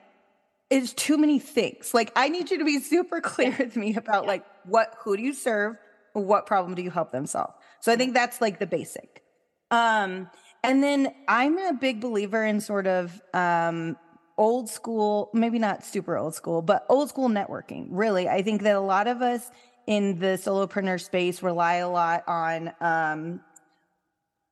it's 0.68 0.92
too 0.92 1.16
many 1.16 1.38
things. 1.38 1.94
Like 1.94 2.12
I 2.16 2.28
need 2.28 2.50
you 2.50 2.59
to 2.59 2.66
be 2.66 2.80
super 2.82 3.23
clear 3.23 3.56
with 3.59 3.75
me 3.75 3.97
about 3.97 4.26
like 4.26 4.44
what, 4.66 4.94
who 4.99 5.16
do 5.16 5.23
you 5.23 5.32
serve? 5.32 5.76
What 6.12 6.44
problem 6.44 6.75
do 6.75 6.82
you 6.82 6.90
help 6.90 7.12
them 7.12 7.25
solve? 7.25 7.54
So 7.80 7.90
I 7.90 7.97
think 7.97 8.12
that's 8.12 8.42
like 8.42 8.59
the 8.59 8.66
basic. 8.66 9.23
Um, 9.71 10.28
and 10.62 10.82
then 10.82 11.14
I'm 11.26 11.56
a 11.56 11.73
big 11.73 12.02
believer 12.02 12.44
in 12.44 12.61
sort 12.61 12.87
of, 12.87 13.23
um, 13.32 13.97
old 14.36 14.68
school, 14.68 15.30
maybe 15.32 15.58
not 15.58 15.84
super 15.84 16.16
old 16.16 16.34
school, 16.34 16.62
but 16.62 16.84
old 16.88 17.08
school 17.08 17.28
networking. 17.28 17.86
Really, 17.90 18.28
I 18.28 18.42
think 18.42 18.62
that 18.62 18.76
a 18.76 18.80
lot 18.80 19.06
of 19.06 19.22
us 19.22 19.50
in 19.86 20.18
the 20.18 20.38
solopreneur 20.38 21.00
space 21.00 21.42
rely 21.42 21.76
a 21.76 21.88
lot 21.88 22.24
on 22.26 22.72
um, 22.80 23.40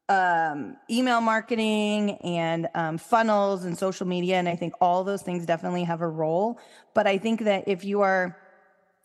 um, 0.08 0.76
email 0.90 1.20
marketing 1.20 2.16
and 2.18 2.68
um, 2.74 2.98
funnels 2.98 3.64
and 3.64 3.78
social 3.78 4.06
media. 4.06 4.36
And 4.36 4.48
I 4.48 4.56
think 4.56 4.74
all 4.80 5.04
those 5.04 5.22
things 5.22 5.46
definitely 5.46 5.84
have 5.84 6.00
a 6.00 6.08
role. 6.08 6.58
But 6.94 7.06
I 7.06 7.18
think 7.18 7.44
that 7.44 7.68
if 7.68 7.84
you 7.84 8.00
are 8.00 8.36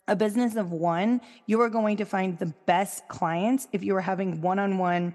a 0.08 0.16
business 0.16 0.56
of 0.56 0.72
one, 0.72 1.20
you 1.46 1.60
are 1.60 1.70
going 1.70 1.96
to 1.98 2.04
find 2.04 2.38
the 2.38 2.52
best 2.66 3.06
clients 3.08 3.68
if 3.72 3.82
you 3.82 3.94
are 3.96 4.00
having 4.00 4.40
one 4.40 4.58
on 4.58 4.78
one 4.78 5.14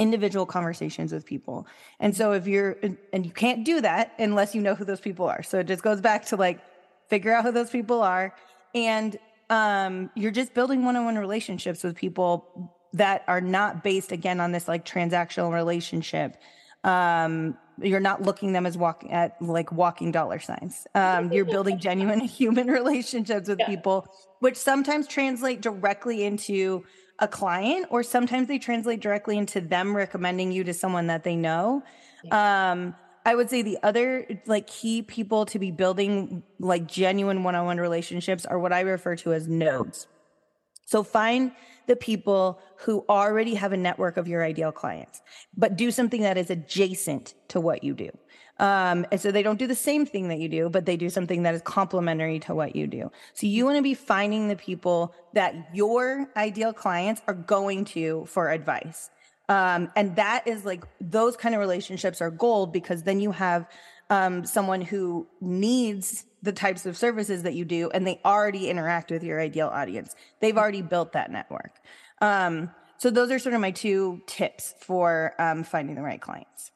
individual 0.00 0.46
conversations 0.46 1.12
with 1.12 1.26
people. 1.26 1.66
And 2.00 2.16
so 2.16 2.32
if 2.32 2.46
you're, 2.46 2.76
and 3.12 3.26
you 3.26 3.30
can't 3.30 3.64
do 3.64 3.82
that 3.82 4.14
unless 4.18 4.54
you 4.54 4.62
know 4.62 4.74
who 4.74 4.86
those 4.86 5.00
people 5.00 5.26
are. 5.28 5.42
So 5.42 5.58
it 5.58 5.66
just 5.66 5.82
goes 5.82 6.00
back 6.00 6.24
to 6.26 6.36
like, 6.36 6.58
figure 7.08 7.34
out 7.34 7.44
who 7.44 7.52
those 7.52 7.70
people 7.70 8.02
are. 8.02 8.34
And, 8.74 9.16
um, 9.50 10.10
you're 10.14 10.30
just 10.30 10.54
building 10.54 10.84
one-on-one 10.84 11.18
relationships 11.18 11.82
with 11.84 11.96
people 11.96 12.72
that 12.92 13.24
are 13.28 13.40
not 13.40 13.84
based 13.84 14.10
again 14.10 14.40
on 14.40 14.52
this 14.52 14.66
like 14.68 14.84
transactional 14.86 15.52
relationship. 15.52 16.36
Um, 16.82 17.58
you're 17.82 18.00
not 18.00 18.22
looking 18.22 18.52
them 18.52 18.66
as 18.66 18.78
walking 18.78 19.10
at 19.12 19.40
like 19.42 19.70
walking 19.72 20.12
dollar 20.12 20.38
signs. 20.38 20.86
Um, 20.94 21.32
you're 21.32 21.44
building 21.44 21.78
genuine 21.78 22.20
human 22.38 22.68
relationships 22.68 23.48
with 23.48 23.58
yeah. 23.58 23.66
people, 23.66 24.06
which 24.38 24.56
sometimes 24.56 25.06
translate 25.06 25.60
directly 25.60 26.24
into 26.24 26.84
a 27.20 27.28
client 27.28 27.86
or 27.90 28.02
sometimes 28.02 28.48
they 28.48 28.58
translate 28.58 29.00
directly 29.00 29.36
into 29.36 29.60
them 29.60 29.94
recommending 29.94 30.50
you 30.52 30.64
to 30.64 30.74
someone 30.74 31.06
that 31.08 31.22
they 31.22 31.36
know. 31.36 31.82
Yeah. 32.24 32.70
Um, 32.72 32.94
I 33.24 33.34
would 33.34 33.50
say 33.50 33.62
the 33.62 33.78
other 33.82 34.26
like 34.46 34.66
key 34.66 35.02
people 35.02 35.44
to 35.46 35.58
be 35.58 35.70
building 35.70 36.42
like 36.58 36.86
genuine 36.86 37.44
one-on-one 37.44 37.78
relationships 37.78 38.46
are 38.46 38.58
what 38.58 38.72
I 38.72 38.80
refer 38.80 39.14
to 39.16 39.34
as 39.34 39.46
nodes. 39.46 40.06
So 40.90 41.04
find 41.04 41.52
the 41.86 41.94
people 41.94 42.60
who 42.78 43.04
already 43.08 43.54
have 43.54 43.72
a 43.72 43.76
network 43.76 44.16
of 44.16 44.26
your 44.26 44.44
ideal 44.44 44.72
clients, 44.72 45.22
but 45.56 45.76
do 45.76 45.92
something 45.92 46.22
that 46.22 46.36
is 46.36 46.50
adjacent 46.50 47.34
to 47.46 47.60
what 47.60 47.84
you 47.84 47.94
do. 47.94 48.10
Um, 48.58 49.06
and 49.12 49.20
so 49.20 49.30
they 49.30 49.44
don't 49.44 49.58
do 49.58 49.68
the 49.68 49.76
same 49.76 50.04
thing 50.04 50.26
that 50.28 50.40
you 50.40 50.48
do, 50.48 50.68
but 50.68 50.86
they 50.86 50.96
do 50.96 51.08
something 51.08 51.44
that 51.44 51.54
is 51.54 51.62
complementary 51.62 52.40
to 52.40 52.56
what 52.56 52.74
you 52.74 52.88
do. 52.88 53.12
So 53.34 53.46
you 53.46 53.64
want 53.64 53.76
to 53.76 53.82
be 53.82 53.94
finding 53.94 54.48
the 54.48 54.56
people 54.56 55.14
that 55.32 55.54
your 55.72 56.28
ideal 56.36 56.72
clients 56.72 57.22
are 57.28 57.34
going 57.34 57.84
to 57.96 58.24
for 58.26 58.50
advice. 58.50 59.10
Um, 59.48 59.92
and 59.94 60.16
that 60.16 60.48
is 60.48 60.64
like 60.64 60.82
those 61.00 61.36
kind 61.36 61.54
of 61.54 61.60
relationships 61.60 62.20
are 62.20 62.32
gold 62.32 62.72
because 62.72 63.04
then 63.04 63.20
you 63.20 63.30
have 63.30 63.68
um, 64.10 64.44
someone 64.44 64.80
who 64.80 65.28
needs 65.40 66.26
the 66.42 66.52
types 66.52 66.86
of 66.86 66.96
services 66.96 67.42
that 67.42 67.54
you 67.54 67.64
do 67.64 67.90
and 67.90 68.06
they 68.06 68.20
already 68.24 68.68
interact 68.70 69.10
with 69.10 69.22
your 69.22 69.40
ideal 69.40 69.68
audience. 69.68 70.14
They've 70.40 70.56
already 70.56 70.82
built 70.82 71.12
that 71.12 71.30
network. 71.30 71.72
Um, 72.20 72.70
so 72.98 73.10
those 73.10 73.30
are 73.30 73.38
sort 73.38 73.54
of 73.54 73.60
my 73.60 73.70
two 73.70 74.20
tips 74.26 74.74
for 74.80 75.34
um, 75.38 75.64
finding 75.64 75.94
the 75.94 76.02
right 76.02 76.20
clients. 76.20 76.70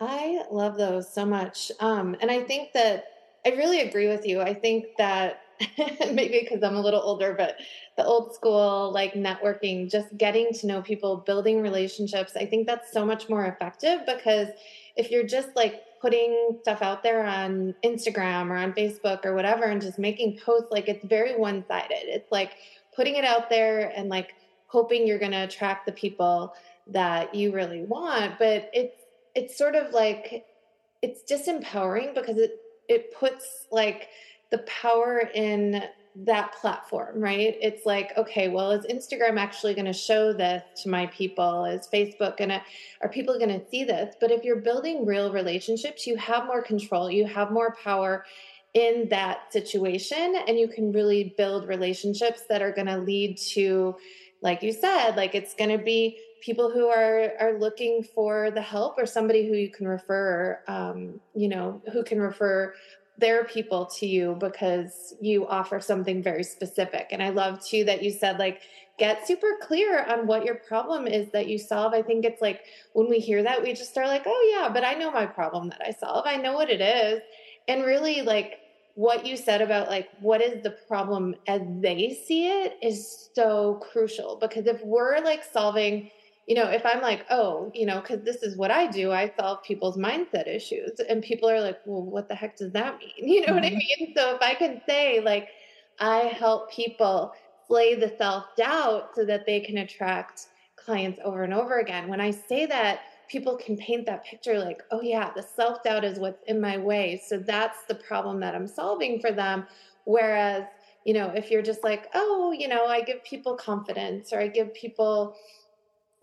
I 0.00 0.42
love 0.50 0.78
those 0.78 1.12
so 1.12 1.26
much. 1.26 1.70
Um, 1.80 2.16
and 2.20 2.30
I 2.30 2.42
think 2.42 2.72
that 2.72 3.04
I 3.44 3.50
really 3.50 3.80
agree 3.80 4.08
with 4.08 4.26
you. 4.26 4.40
I 4.40 4.54
think 4.54 4.86
that 4.96 5.42
maybe 6.12 6.40
because 6.40 6.62
I'm 6.62 6.76
a 6.76 6.80
little 6.80 7.02
older, 7.02 7.34
but 7.36 7.56
the 7.98 8.04
old 8.04 8.34
school 8.34 8.90
like 8.92 9.12
networking, 9.12 9.90
just 9.90 10.16
getting 10.16 10.52
to 10.54 10.66
know 10.66 10.80
people, 10.80 11.18
building 11.18 11.60
relationships, 11.60 12.32
I 12.36 12.46
think 12.46 12.66
that's 12.66 12.92
so 12.92 13.04
much 13.04 13.28
more 13.28 13.44
effective 13.44 14.00
because 14.06 14.48
if 14.96 15.10
you're 15.10 15.26
just 15.26 15.54
like 15.54 15.82
putting 16.00 16.58
stuff 16.62 16.82
out 16.82 17.02
there 17.02 17.24
on 17.24 17.74
Instagram 17.84 18.50
or 18.50 18.56
on 18.56 18.72
Facebook 18.72 19.24
or 19.24 19.34
whatever 19.34 19.64
and 19.64 19.80
just 19.80 19.98
making 19.98 20.38
posts, 20.38 20.68
like 20.70 20.88
it's 20.88 21.04
very 21.04 21.36
one 21.36 21.64
sided. 21.68 22.04
It's 22.04 22.30
like 22.32 22.52
putting 22.94 23.16
it 23.16 23.24
out 23.24 23.50
there 23.50 23.92
and 23.94 24.08
like 24.08 24.34
hoping 24.66 25.06
you're 25.06 25.18
going 25.18 25.32
to 25.32 25.44
attract 25.44 25.86
the 25.86 25.92
people 25.92 26.54
that 26.86 27.34
you 27.34 27.52
really 27.52 27.82
want. 27.82 28.38
But 28.38 28.70
it's, 28.72 28.96
it's 29.34 29.56
sort 29.56 29.74
of 29.74 29.92
like 29.92 30.44
it's 31.02 31.22
disempowering 31.30 32.14
because 32.14 32.36
it 32.36 32.60
it 32.88 33.14
puts 33.14 33.66
like 33.70 34.08
the 34.50 34.58
power 34.58 35.30
in 35.34 35.82
that 36.24 36.54
platform, 36.60 37.20
right? 37.20 37.56
It's 37.60 37.86
like, 37.86 38.12
okay, 38.16 38.48
well, 38.48 38.72
is 38.72 38.84
Instagram 38.86 39.38
actually 39.38 39.74
going 39.74 39.86
to 39.86 39.92
show 39.92 40.32
this 40.32 40.62
to 40.82 40.88
my 40.88 41.06
people? 41.06 41.64
Is 41.64 41.88
Facebook 41.92 42.36
going 42.36 42.50
to, 42.50 42.62
are 43.00 43.08
people 43.08 43.38
going 43.38 43.58
to 43.58 43.66
see 43.70 43.84
this? 43.84 44.14
But 44.20 44.30
if 44.30 44.44
you're 44.44 44.60
building 44.60 45.06
real 45.06 45.32
relationships, 45.32 46.06
you 46.06 46.16
have 46.16 46.46
more 46.46 46.62
control, 46.62 47.10
you 47.10 47.26
have 47.26 47.50
more 47.50 47.74
power 47.82 48.24
in 48.74 49.08
that 49.08 49.52
situation, 49.52 50.36
and 50.46 50.58
you 50.58 50.68
can 50.68 50.92
really 50.92 51.34
build 51.36 51.66
relationships 51.66 52.42
that 52.48 52.62
are 52.62 52.70
going 52.70 52.86
to 52.86 52.98
lead 52.98 53.36
to, 53.36 53.96
like 54.42 54.62
you 54.62 54.72
said, 54.72 55.16
like 55.16 55.34
it's 55.34 55.54
going 55.54 55.76
to 55.76 55.82
be 55.82 56.18
people 56.40 56.70
who 56.70 56.86
are 56.88 57.32
are 57.38 57.58
looking 57.58 58.02
for 58.02 58.50
the 58.50 58.62
help 58.62 58.96
or 58.98 59.06
somebody 59.06 59.46
who 59.46 59.54
you 59.54 59.70
can 59.70 59.86
refer 59.86 60.58
um, 60.68 61.20
you 61.34 61.48
know 61.48 61.82
who 61.92 62.02
can 62.02 62.20
refer 62.20 62.74
their 63.20 63.44
people 63.44 63.86
to 63.86 64.06
you 64.06 64.36
because 64.40 65.14
you 65.20 65.46
offer 65.46 65.80
something 65.80 66.22
very 66.22 66.42
specific. 66.42 67.08
And 67.10 67.22
i 67.22 67.28
love 67.28 67.64
too 67.64 67.84
that 67.84 68.02
you 68.02 68.10
said 68.10 68.38
like 68.38 68.60
get 68.98 69.26
super 69.26 69.58
clear 69.62 70.04
on 70.04 70.26
what 70.26 70.44
your 70.44 70.56
problem 70.56 71.06
is 71.06 71.30
that 71.30 71.46
you 71.46 71.58
solve. 71.58 71.94
I 71.94 72.02
think 72.02 72.24
it's 72.24 72.42
like 72.42 72.62
when 72.92 73.08
we 73.08 73.18
hear 73.18 73.42
that 73.42 73.62
we 73.62 73.72
just 73.72 73.96
are 73.96 74.06
like 74.06 74.24
oh 74.26 74.56
yeah 74.58 74.68
but 74.72 74.84
i 74.84 74.94
know 74.94 75.10
my 75.10 75.26
problem 75.26 75.68
that 75.70 75.82
i 75.86 75.90
solve. 75.92 76.24
I 76.26 76.36
know 76.36 76.54
what 76.54 76.70
it 76.70 76.80
is. 76.80 77.22
And 77.68 77.84
really 77.84 78.22
like 78.22 78.58
what 78.94 79.24
you 79.24 79.36
said 79.36 79.62
about 79.62 79.88
like 79.88 80.08
what 80.20 80.42
is 80.42 80.62
the 80.62 80.70
problem 80.88 81.34
as 81.46 81.62
they 81.80 82.20
see 82.26 82.48
it 82.48 82.76
is 82.82 83.30
so 83.34 83.80
crucial 83.90 84.36
because 84.40 84.66
if 84.66 84.84
we're 84.84 85.20
like 85.20 85.44
solving 85.44 86.10
you 86.50 86.56
know, 86.56 86.68
if 86.68 86.84
I'm 86.84 87.00
like, 87.00 87.26
oh, 87.30 87.70
you 87.76 87.86
know, 87.86 88.00
because 88.00 88.24
this 88.24 88.42
is 88.42 88.56
what 88.56 88.72
I 88.72 88.88
do, 88.88 89.12
I 89.12 89.32
solve 89.38 89.62
people's 89.62 89.96
mindset 89.96 90.48
issues. 90.48 90.98
And 91.08 91.22
people 91.22 91.48
are 91.48 91.60
like, 91.60 91.78
well, 91.86 92.02
what 92.02 92.28
the 92.28 92.34
heck 92.34 92.56
does 92.56 92.72
that 92.72 92.98
mean? 92.98 93.12
You 93.18 93.42
know 93.42 93.46
mm-hmm. 93.46 93.54
what 93.54 93.64
I 93.64 93.68
mm-hmm. 93.68 94.02
mean? 94.04 94.14
So 94.16 94.34
if 94.34 94.42
I 94.42 94.54
can 94.54 94.80
say, 94.84 95.20
like, 95.20 95.50
I 96.00 96.22
help 96.36 96.72
people 96.72 97.32
slay 97.68 97.94
the 97.94 98.12
self 98.18 98.46
doubt 98.56 99.10
so 99.14 99.24
that 99.26 99.46
they 99.46 99.60
can 99.60 99.78
attract 99.78 100.48
clients 100.74 101.20
over 101.24 101.44
and 101.44 101.54
over 101.54 101.78
again. 101.78 102.08
When 102.08 102.20
I 102.20 102.32
say 102.32 102.66
that, 102.66 103.02
people 103.28 103.56
can 103.56 103.76
paint 103.76 104.06
that 104.06 104.24
picture 104.24 104.58
like, 104.58 104.82
oh, 104.90 105.02
yeah, 105.02 105.30
the 105.36 105.44
self 105.44 105.84
doubt 105.84 106.02
is 106.02 106.18
what's 106.18 106.42
in 106.48 106.60
my 106.60 106.76
way. 106.78 107.22
So 107.28 107.38
that's 107.38 107.84
the 107.84 107.94
problem 107.94 108.40
that 108.40 108.56
I'm 108.56 108.66
solving 108.66 109.20
for 109.20 109.30
them. 109.30 109.68
Whereas, 110.02 110.64
you 111.04 111.14
know, 111.14 111.28
if 111.28 111.48
you're 111.48 111.62
just 111.62 111.84
like, 111.84 112.08
oh, 112.14 112.50
you 112.50 112.66
know, 112.66 112.86
I 112.86 113.02
give 113.02 113.22
people 113.22 113.54
confidence 113.54 114.32
or 114.32 114.40
I 114.40 114.48
give 114.48 114.74
people, 114.74 115.36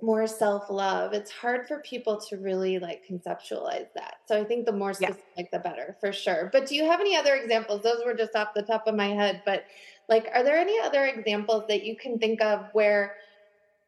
more 0.02 0.28
self 0.28 0.70
love, 0.70 1.14
it's 1.14 1.32
hard 1.32 1.68
for 1.68 1.80
people 1.80 2.18
to 2.30 2.38
really 2.38 2.78
like 2.78 3.04
conceptualize 3.10 3.88
that. 3.96 4.18
So 4.28 4.40
I 4.40 4.44
think 4.44 4.66
the 4.66 4.72
more 4.72 4.94
specific, 4.94 5.24
yeah. 5.38 5.46
the 5.52 5.60
better 5.60 5.96
for 6.00 6.12
sure. 6.14 6.50
But 6.52 6.68
do 6.68 6.76
you 6.76 6.86
have 6.86 7.00
any 7.00 7.16
other 7.16 7.36
examples? 7.36 7.82
Those 7.82 8.04
were 8.06 8.14
just 8.14 8.36
off 8.36 8.50
the 8.56 8.62
top 8.62 8.86
of 8.88 8.96
my 8.96 9.08
head. 9.08 9.42
But 9.46 9.66
like, 10.08 10.30
are 10.34 10.44
there 10.44 10.58
any 10.58 10.80
other 10.80 11.06
examples 11.06 11.64
that 11.68 11.84
you 11.84 11.96
can 11.96 12.20
think 12.20 12.42
of 12.42 12.68
where, 12.74 13.16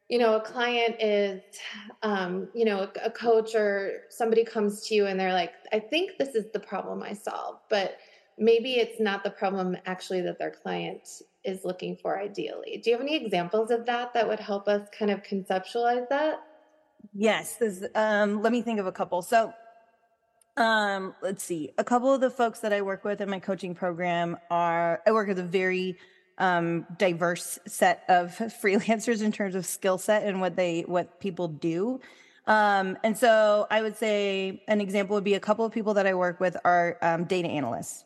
you 0.10 0.18
know, 0.18 0.36
a 0.36 0.42
client 0.42 0.96
is, 1.00 1.42
um, 2.01 2.48
you 2.56 2.66
know, 2.66 2.80
a, 2.80 3.06
a 3.06 3.12
coach 3.12 3.54
or 3.54 4.01
somebody 4.10 4.44
comes 4.44 4.88
to 4.88 4.96
you 4.96 5.06
and 5.06 5.20
they're 5.20 5.34
like, 5.34 5.54
I 5.72 5.80
think 5.80 6.18
this 6.18 6.30
is 6.30 6.51
the 6.51 6.60
problem 6.60 7.04
I 7.04 7.13
solve, 7.13 7.58
but 7.70 8.00
maybe 8.39 8.75
it's 8.75 9.00
not 9.00 9.24
the 9.24 9.30
problem 9.30 9.78
actually 9.86 10.22
that 10.22 10.39
their 10.39 10.51
client 10.51 11.08
is 11.43 11.63
looking 11.63 11.96
for 11.96 12.19
ideally. 12.19 12.81
Do 12.84 12.89
you 12.89 12.98
have 12.98 13.05
any 13.05 13.15
examples 13.15 13.72
of 13.72 13.86
that 13.86 14.13
that 14.13 14.27
would 14.27 14.39
help 14.39 14.67
us 14.67 14.88
kind 14.98 15.12
of 15.12 15.24
conceptualize 15.24 16.08
that? 16.10 16.39
Yes, 17.13 17.55
this, 17.55 17.86
um, 17.96 18.41
let 18.41 18.51
me 18.51 18.62
think 18.62 18.79
of 18.79 18.88
a 18.88 18.91
couple. 18.91 19.22
So, 19.22 19.53
um, 20.58 21.15
let's 21.22 21.43
see. 21.43 21.72
A 21.77 21.84
couple 21.84 22.13
of 22.13 22.19
the 22.19 22.29
folks 22.29 22.60
that 22.60 22.74
I 22.74 22.81
work 22.81 23.05
with 23.05 23.22
in 23.22 23.29
my 23.29 23.39
coaching 23.39 23.74
program 23.74 24.38
are 24.51 25.01
I 25.08 25.12
work 25.12 25.29
with 25.29 25.39
a 25.39 25.43
very 25.43 25.98
um, 26.38 26.86
diverse 26.98 27.60
set 27.65 28.03
of 28.10 28.31
freelancers 28.62 29.22
in 29.22 29.31
terms 29.31 29.55
of 29.55 29.65
skill 29.65 29.98
set 29.98 30.24
and 30.24 30.41
what 30.41 30.55
they 30.55 30.81
what 30.81 31.19
people 31.19 31.48
do. 31.48 32.01
Um, 32.48 32.98
and 33.03 33.15
so 33.17 33.67
I 33.69 33.81
would 33.81 33.96
say 33.96 34.63
an 34.67 34.81
example 34.81 35.13
would 35.13 35.24
be 35.24 35.36
a 35.36 35.39
couple 35.39 35.65
of 35.65 35.72
people 35.72 35.93
that 35.93 36.08
I 36.08 36.13
work 36.15 36.39
with 36.39 36.58
are 36.65 36.98
um, 37.01 37.25
data 37.25 37.48
analysts. 37.48 38.05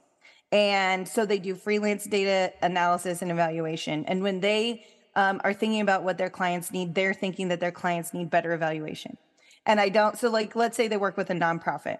And 0.53 1.07
so 1.07 1.25
they 1.25 1.39
do 1.39 1.55
freelance 1.55 2.05
data 2.05 2.53
analysis 2.61 3.23
and 3.23 3.31
evaluation. 3.31 4.05
And 4.05 4.21
when 4.21 4.39
they 4.39 4.85
um, 5.15 5.41
are 5.43 5.51
thinking 5.51 5.81
about 5.81 6.03
what 6.03 6.19
their 6.19 6.29
clients 6.29 6.71
need, 6.71 6.93
they're 6.93 7.15
thinking 7.15 7.47
that 7.47 7.59
their 7.59 7.71
clients 7.71 8.13
need 8.13 8.29
better 8.29 8.53
evaluation. 8.53 9.17
And 9.65 9.79
I 9.79 9.89
don't, 9.89 10.15
so 10.15 10.29
like, 10.29 10.55
let's 10.55 10.77
say 10.77 10.87
they 10.87 10.97
work 10.97 11.17
with 11.17 11.31
a 11.31 11.33
nonprofit. 11.33 11.97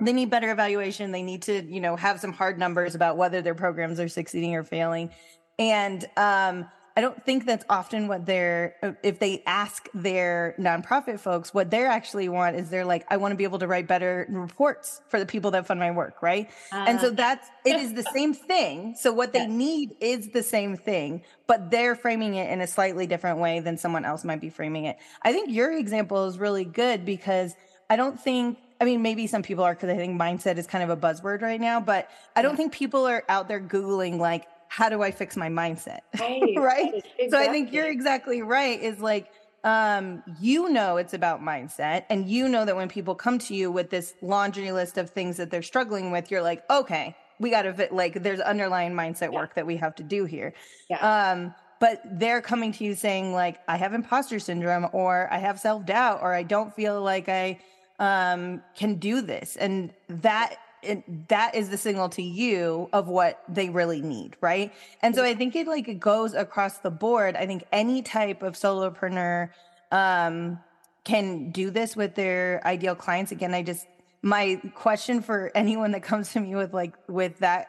They 0.00 0.14
need 0.14 0.30
better 0.30 0.50
evaluation. 0.50 1.12
They 1.12 1.22
need 1.22 1.42
to, 1.42 1.62
you 1.64 1.80
know, 1.80 1.96
have 1.96 2.18
some 2.18 2.32
hard 2.32 2.58
numbers 2.58 2.94
about 2.94 3.18
whether 3.18 3.42
their 3.42 3.54
programs 3.54 4.00
are 4.00 4.08
succeeding 4.08 4.54
or 4.54 4.64
failing. 4.64 5.10
And 5.58 6.08
um, 6.16 6.66
I 6.96 7.02
don't 7.02 7.22
think 7.24 7.44
that's 7.44 7.64
often 7.68 8.08
what 8.08 8.24
they're, 8.24 8.96
if 9.02 9.18
they 9.18 9.42
ask 9.44 9.86
their 9.92 10.54
nonprofit 10.58 11.20
folks, 11.20 11.52
what 11.52 11.70
they're 11.70 11.88
actually 11.88 12.30
want 12.30 12.56
is 12.56 12.70
they're 12.70 12.86
like, 12.86 13.04
I 13.10 13.18
want 13.18 13.32
to 13.32 13.36
be 13.36 13.44
able 13.44 13.58
to 13.58 13.66
write 13.66 13.86
better 13.86 14.26
reports 14.30 15.02
for 15.08 15.20
the 15.20 15.26
people 15.26 15.50
that 15.50 15.66
fund 15.66 15.78
my 15.78 15.90
work, 15.90 16.22
right? 16.22 16.50
Uh, 16.72 16.86
and 16.88 16.98
so 16.98 17.08
uh, 17.08 17.10
that's, 17.10 17.48
it 17.66 17.76
is 17.76 17.92
the 17.92 18.06
same 18.14 18.32
thing. 18.32 18.94
So 18.98 19.12
what 19.12 19.34
they 19.34 19.46
need 19.46 19.94
is 20.00 20.30
the 20.30 20.42
same 20.42 20.74
thing, 20.78 21.22
but 21.46 21.70
they're 21.70 21.96
framing 21.96 22.36
it 22.36 22.50
in 22.50 22.62
a 22.62 22.66
slightly 22.66 23.06
different 23.06 23.40
way 23.40 23.60
than 23.60 23.76
someone 23.76 24.06
else 24.06 24.24
might 24.24 24.40
be 24.40 24.48
framing 24.48 24.86
it. 24.86 24.96
I 25.20 25.32
think 25.32 25.50
your 25.50 25.76
example 25.76 26.24
is 26.24 26.38
really 26.38 26.64
good 26.64 27.04
because 27.04 27.54
I 27.90 27.96
don't 27.96 28.18
think 28.18 28.58
I 28.80 28.84
mean, 28.84 29.00
maybe 29.00 29.26
some 29.26 29.42
people 29.42 29.64
are 29.64 29.74
because 29.74 29.88
I 29.88 29.96
think 29.96 30.20
mindset 30.20 30.58
is 30.58 30.66
kind 30.66 30.84
of 30.84 30.90
a 30.90 30.96
buzzword 30.96 31.40
right 31.40 31.60
now, 31.60 31.80
but 31.80 32.10
I 32.34 32.42
don't 32.42 32.56
think 32.56 32.72
people 32.72 33.06
are 33.06 33.24
out 33.26 33.48
there 33.48 33.60
Googling 33.60 34.18
like, 34.18 34.46
how 34.68 34.88
do 34.88 35.02
I 35.02 35.10
fix 35.10 35.36
my 35.36 35.48
mindset? 35.48 36.00
Right. 36.20 36.54
right? 36.56 36.94
Exactly. 36.94 37.30
So 37.30 37.38
I 37.38 37.48
think 37.48 37.72
you're 37.72 37.90
exactly 37.90 38.42
right. 38.42 38.80
Is 38.80 39.00
like, 39.00 39.30
um, 39.64 40.22
you 40.40 40.68
know, 40.68 40.96
it's 40.96 41.14
about 41.14 41.42
mindset. 41.42 42.04
And 42.08 42.28
you 42.28 42.48
know 42.48 42.64
that 42.64 42.76
when 42.76 42.88
people 42.88 43.14
come 43.14 43.38
to 43.40 43.54
you 43.54 43.70
with 43.70 43.90
this 43.90 44.14
laundry 44.22 44.72
list 44.72 44.96
of 44.96 45.10
things 45.10 45.36
that 45.38 45.50
they're 45.50 45.62
struggling 45.62 46.10
with, 46.10 46.30
you're 46.30 46.42
like, 46.42 46.62
okay, 46.70 47.16
we 47.38 47.50
got 47.50 47.62
to 47.62 47.88
like, 47.90 48.22
there's 48.22 48.40
underlying 48.40 48.92
mindset 48.92 49.32
yeah. 49.32 49.40
work 49.40 49.54
that 49.54 49.66
we 49.66 49.76
have 49.76 49.94
to 49.96 50.02
do 50.02 50.24
here. 50.24 50.54
Yeah. 50.88 50.98
Um, 50.98 51.54
but 51.80 52.00
they're 52.04 52.40
coming 52.40 52.72
to 52.72 52.84
you 52.84 52.94
saying 52.94 53.32
like, 53.32 53.58
I 53.68 53.76
have 53.76 53.92
imposter 53.92 54.38
syndrome 54.38 54.88
or 54.92 55.28
I 55.32 55.38
have 55.38 55.58
self 55.58 55.84
doubt 55.84 56.20
or 56.22 56.32
I 56.32 56.42
don't 56.42 56.74
feel 56.74 57.02
like 57.02 57.28
I, 57.28 57.58
um, 57.98 58.62
can 58.76 58.94
do 58.96 59.20
this. 59.20 59.56
And 59.56 59.92
that 60.08 60.56
it, 60.86 61.28
that 61.28 61.54
is 61.54 61.68
the 61.68 61.78
signal 61.78 62.08
to 62.10 62.22
you 62.22 62.88
of 62.92 63.08
what 63.08 63.42
they 63.48 63.68
really 63.68 64.00
need, 64.00 64.36
right? 64.40 64.72
And 65.02 65.14
so 65.14 65.24
I 65.24 65.34
think 65.34 65.56
it 65.56 65.66
like 65.66 65.88
it 65.88 66.00
goes 66.00 66.34
across 66.34 66.78
the 66.78 66.90
board. 66.90 67.36
I 67.36 67.46
think 67.46 67.64
any 67.72 68.02
type 68.02 68.42
of 68.42 68.54
solopreneur 68.54 69.50
um, 69.92 70.58
can 71.04 71.50
do 71.50 71.70
this 71.70 71.96
with 71.96 72.14
their 72.14 72.60
ideal 72.66 72.94
clients. 72.94 73.32
Again, 73.32 73.54
I 73.54 73.62
just 73.62 73.86
my 74.22 74.60
question 74.74 75.22
for 75.22 75.50
anyone 75.54 75.92
that 75.92 76.02
comes 76.02 76.32
to 76.32 76.40
me 76.40 76.54
with 76.54 76.74
like 76.74 76.94
with 77.08 77.38
that 77.38 77.68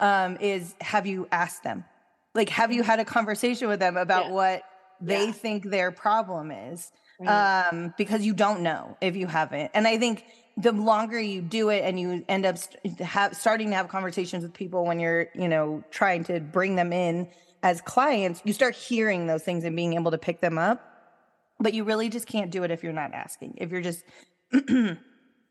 um, 0.00 0.36
is, 0.40 0.74
have 0.80 1.06
you 1.06 1.28
asked 1.32 1.64
them? 1.64 1.84
Like, 2.34 2.48
have 2.50 2.72
you 2.72 2.82
had 2.82 3.00
a 3.00 3.04
conversation 3.04 3.68
with 3.68 3.80
them 3.80 3.96
about 3.96 4.26
yeah. 4.26 4.32
what 4.32 4.62
they 5.00 5.26
yeah. 5.26 5.32
think 5.32 5.64
their 5.64 5.90
problem 5.90 6.50
is? 6.50 6.92
Right. 7.20 7.68
Um, 7.68 7.94
because 7.98 8.24
you 8.24 8.32
don't 8.32 8.60
know 8.60 8.96
if 9.00 9.16
you 9.16 9.26
haven't. 9.26 9.72
And 9.74 9.88
I 9.88 9.98
think 9.98 10.24
the 10.58 10.72
longer 10.72 11.20
you 11.20 11.40
do 11.40 11.68
it 11.68 11.84
and 11.84 11.98
you 11.98 12.24
end 12.28 12.44
up 12.44 12.58
st- 12.58 13.00
have, 13.00 13.36
starting 13.36 13.70
to 13.70 13.76
have 13.76 13.88
conversations 13.88 14.42
with 14.42 14.52
people 14.52 14.84
when 14.84 14.98
you're, 14.98 15.28
you 15.34 15.48
know, 15.48 15.84
trying 15.90 16.24
to 16.24 16.40
bring 16.40 16.74
them 16.74 16.92
in 16.92 17.28
as 17.62 17.80
clients, 17.80 18.42
you 18.44 18.52
start 18.52 18.74
hearing 18.74 19.26
those 19.26 19.42
things 19.42 19.64
and 19.64 19.74
being 19.76 19.94
able 19.94 20.10
to 20.10 20.18
pick 20.18 20.40
them 20.40 20.58
up. 20.58 20.84
But 21.60 21.74
you 21.74 21.84
really 21.84 22.08
just 22.08 22.26
can't 22.26 22.50
do 22.50 22.64
it 22.64 22.70
if 22.70 22.82
you're 22.82 22.92
not 22.92 23.14
asking, 23.14 23.54
if 23.58 23.70
you're 23.70 23.80
just 23.80 24.04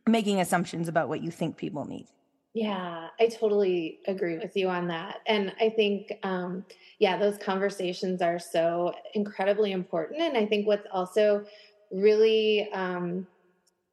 making 0.08 0.39
assumptions 0.39 0.88
about 0.88 1.10
what 1.10 1.22
you 1.22 1.32
think 1.32 1.58
people 1.58 1.86
need. 1.86 2.08
Yeah, 2.54 3.08
I 3.20 3.28
totally 3.28 4.00
agree 4.08 4.38
with 4.38 4.56
you 4.56 4.67
on 4.67 4.88
that. 4.88 5.20
And 5.28 5.54
I 5.60 5.70
think, 5.70 6.13
um, 6.24 6.65
yeah, 7.00 7.17
those 7.17 7.38
conversations 7.38 8.22
are 8.22 8.39
so 8.39 8.93
incredibly 9.13 9.74
important. 9.74 10.22
And 10.22 10.38
I 10.38 10.46
think 10.46 10.65
what's 10.65 10.88
also 10.91 11.46
really, 11.91 12.70
um, 12.72 13.28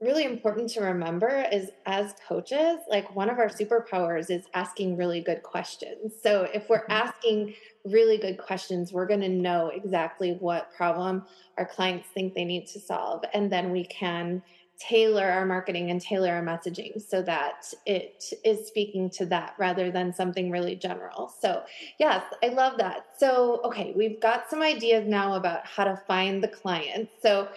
really 0.00 0.24
important 0.24 0.70
to 0.70 0.80
remember 0.80 1.46
is 1.52 1.70
as 1.86 2.14
coaches, 2.28 2.80
like 2.88 3.14
one 3.14 3.30
of 3.30 3.38
our 3.38 3.48
superpowers 3.48 4.30
is 4.30 4.46
asking 4.52 4.96
really 4.96 5.20
good 5.20 5.42
questions. 5.42 6.12
So 6.22 6.48
if 6.52 6.68
we're 6.68 6.82
mm-hmm. 6.82 6.92
asking 6.92 7.54
really 7.84 8.18
good 8.18 8.38
questions, 8.38 8.92
we're 8.92 9.06
going 9.06 9.20
to 9.20 9.28
know 9.28 9.68
exactly 9.68 10.32
what 10.40 10.72
problem 10.74 11.24
our 11.58 11.66
clients 11.66 12.08
think 12.12 12.34
they 12.34 12.44
need 12.44 12.66
to 12.68 12.80
solve. 12.80 13.24
And 13.32 13.50
then 13.50 13.70
we 13.70 13.84
can 13.84 14.42
tailor 14.78 15.24
our 15.24 15.46
marketing 15.46 15.90
and 15.90 16.00
tailor 16.00 16.32
our 16.32 16.42
messaging 16.42 17.00
so 17.00 17.22
that 17.22 17.72
it 17.86 18.24
is 18.44 18.66
speaking 18.66 19.08
to 19.08 19.26
that 19.26 19.54
rather 19.58 19.90
than 19.90 20.12
something 20.12 20.50
really 20.50 20.74
general. 20.74 21.32
So, 21.40 21.62
yes, 21.98 22.24
I 22.42 22.48
love 22.48 22.78
that. 22.78 23.06
So, 23.16 23.60
okay, 23.64 23.92
we've 23.96 24.20
got 24.20 24.50
some 24.50 24.62
ideas 24.62 25.06
now 25.06 25.34
about 25.34 25.64
how 25.64 25.84
to 25.84 25.96
find 26.08 26.42
the 26.42 26.48
clients. 26.48 27.12
So, 27.22 27.48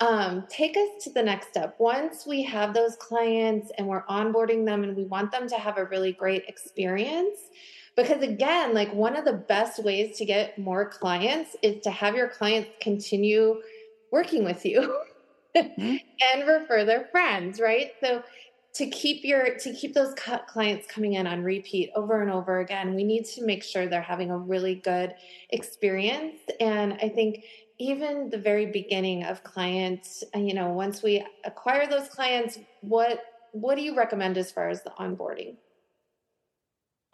um, 0.00 0.44
take 0.48 0.76
us 0.76 1.04
to 1.04 1.10
the 1.10 1.22
next 1.22 1.48
step. 1.48 1.76
Once 1.78 2.26
we 2.26 2.42
have 2.42 2.74
those 2.74 2.96
clients 2.96 3.72
and 3.78 3.86
we're 3.86 4.04
onboarding 4.04 4.66
them 4.66 4.84
and 4.84 4.94
we 4.94 5.04
want 5.04 5.32
them 5.32 5.48
to 5.48 5.56
have 5.56 5.78
a 5.78 5.86
really 5.86 6.12
great 6.12 6.44
experience, 6.46 7.38
because 7.96 8.22
again, 8.22 8.74
like 8.74 8.92
one 8.92 9.16
of 9.16 9.24
the 9.24 9.32
best 9.32 9.82
ways 9.82 10.18
to 10.18 10.26
get 10.26 10.58
more 10.58 10.84
clients 10.86 11.56
is 11.62 11.82
to 11.84 11.90
have 11.90 12.14
your 12.14 12.28
clients 12.28 12.68
continue 12.80 13.62
working 14.12 14.44
with 14.44 14.66
you. 14.66 15.00
mm-hmm. 15.56 15.96
and 16.34 16.48
refer 16.48 16.84
their 16.84 17.06
friends, 17.06 17.60
right? 17.60 17.92
So 18.00 18.22
to 18.74 18.86
keep 18.90 19.24
your 19.24 19.56
to 19.56 19.72
keep 19.72 19.94
those 19.94 20.14
clients 20.46 20.86
coming 20.86 21.14
in 21.14 21.26
on 21.26 21.42
repeat 21.42 21.90
over 21.94 22.20
and 22.20 22.30
over 22.30 22.60
again, 22.60 22.94
we 22.94 23.04
need 23.04 23.24
to 23.24 23.44
make 23.44 23.64
sure 23.64 23.86
they're 23.86 24.02
having 24.02 24.30
a 24.30 24.36
really 24.36 24.74
good 24.74 25.14
experience. 25.50 26.40
And 26.60 26.94
I 26.94 27.08
think 27.08 27.44
even 27.78 28.30
the 28.30 28.38
very 28.38 28.66
beginning 28.66 29.24
of 29.24 29.42
clients, 29.44 30.24
uh, 30.34 30.38
you 30.38 30.54
know, 30.54 30.70
once 30.70 31.02
we 31.02 31.24
acquire 31.44 31.86
those 31.86 32.08
clients, 32.08 32.58
what 32.82 33.20
what 33.52 33.76
do 33.76 33.82
you 33.82 33.96
recommend 33.96 34.36
as 34.36 34.52
far 34.52 34.68
as 34.68 34.82
the 34.82 34.90
onboarding? 34.98 35.56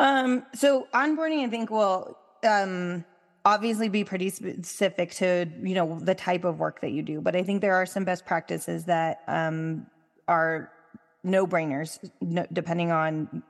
Um, 0.00 0.44
so 0.54 0.88
onboarding, 0.92 1.44
I 1.44 1.48
think, 1.48 1.70
will 1.70 2.18
um, 2.44 3.04
obviously 3.44 3.88
be 3.88 4.04
pretty 4.04 4.30
specific 4.30 5.10
to 5.10 5.46
you 5.62 5.74
know 5.74 5.98
the 6.00 6.14
type 6.14 6.44
of 6.44 6.58
work 6.58 6.80
that 6.80 6.92
you 6.92 7.02
do 7.02 7.20
but 7.20 7.34
i 7.34 7.42
think 7.42 7.60
there 7.60 7.74
are 7.74 7.86
some 7.86 8.04
best 8.04 8.24
practices 8.24 8.84
that 8.84 9.22
um, 9.26 9.86
are 10.28 10.70
no 11.24 11.46
brainers 11.46 11.98
no, 12.20 12.46
depending 12.52 12.90
on 12.90 13.42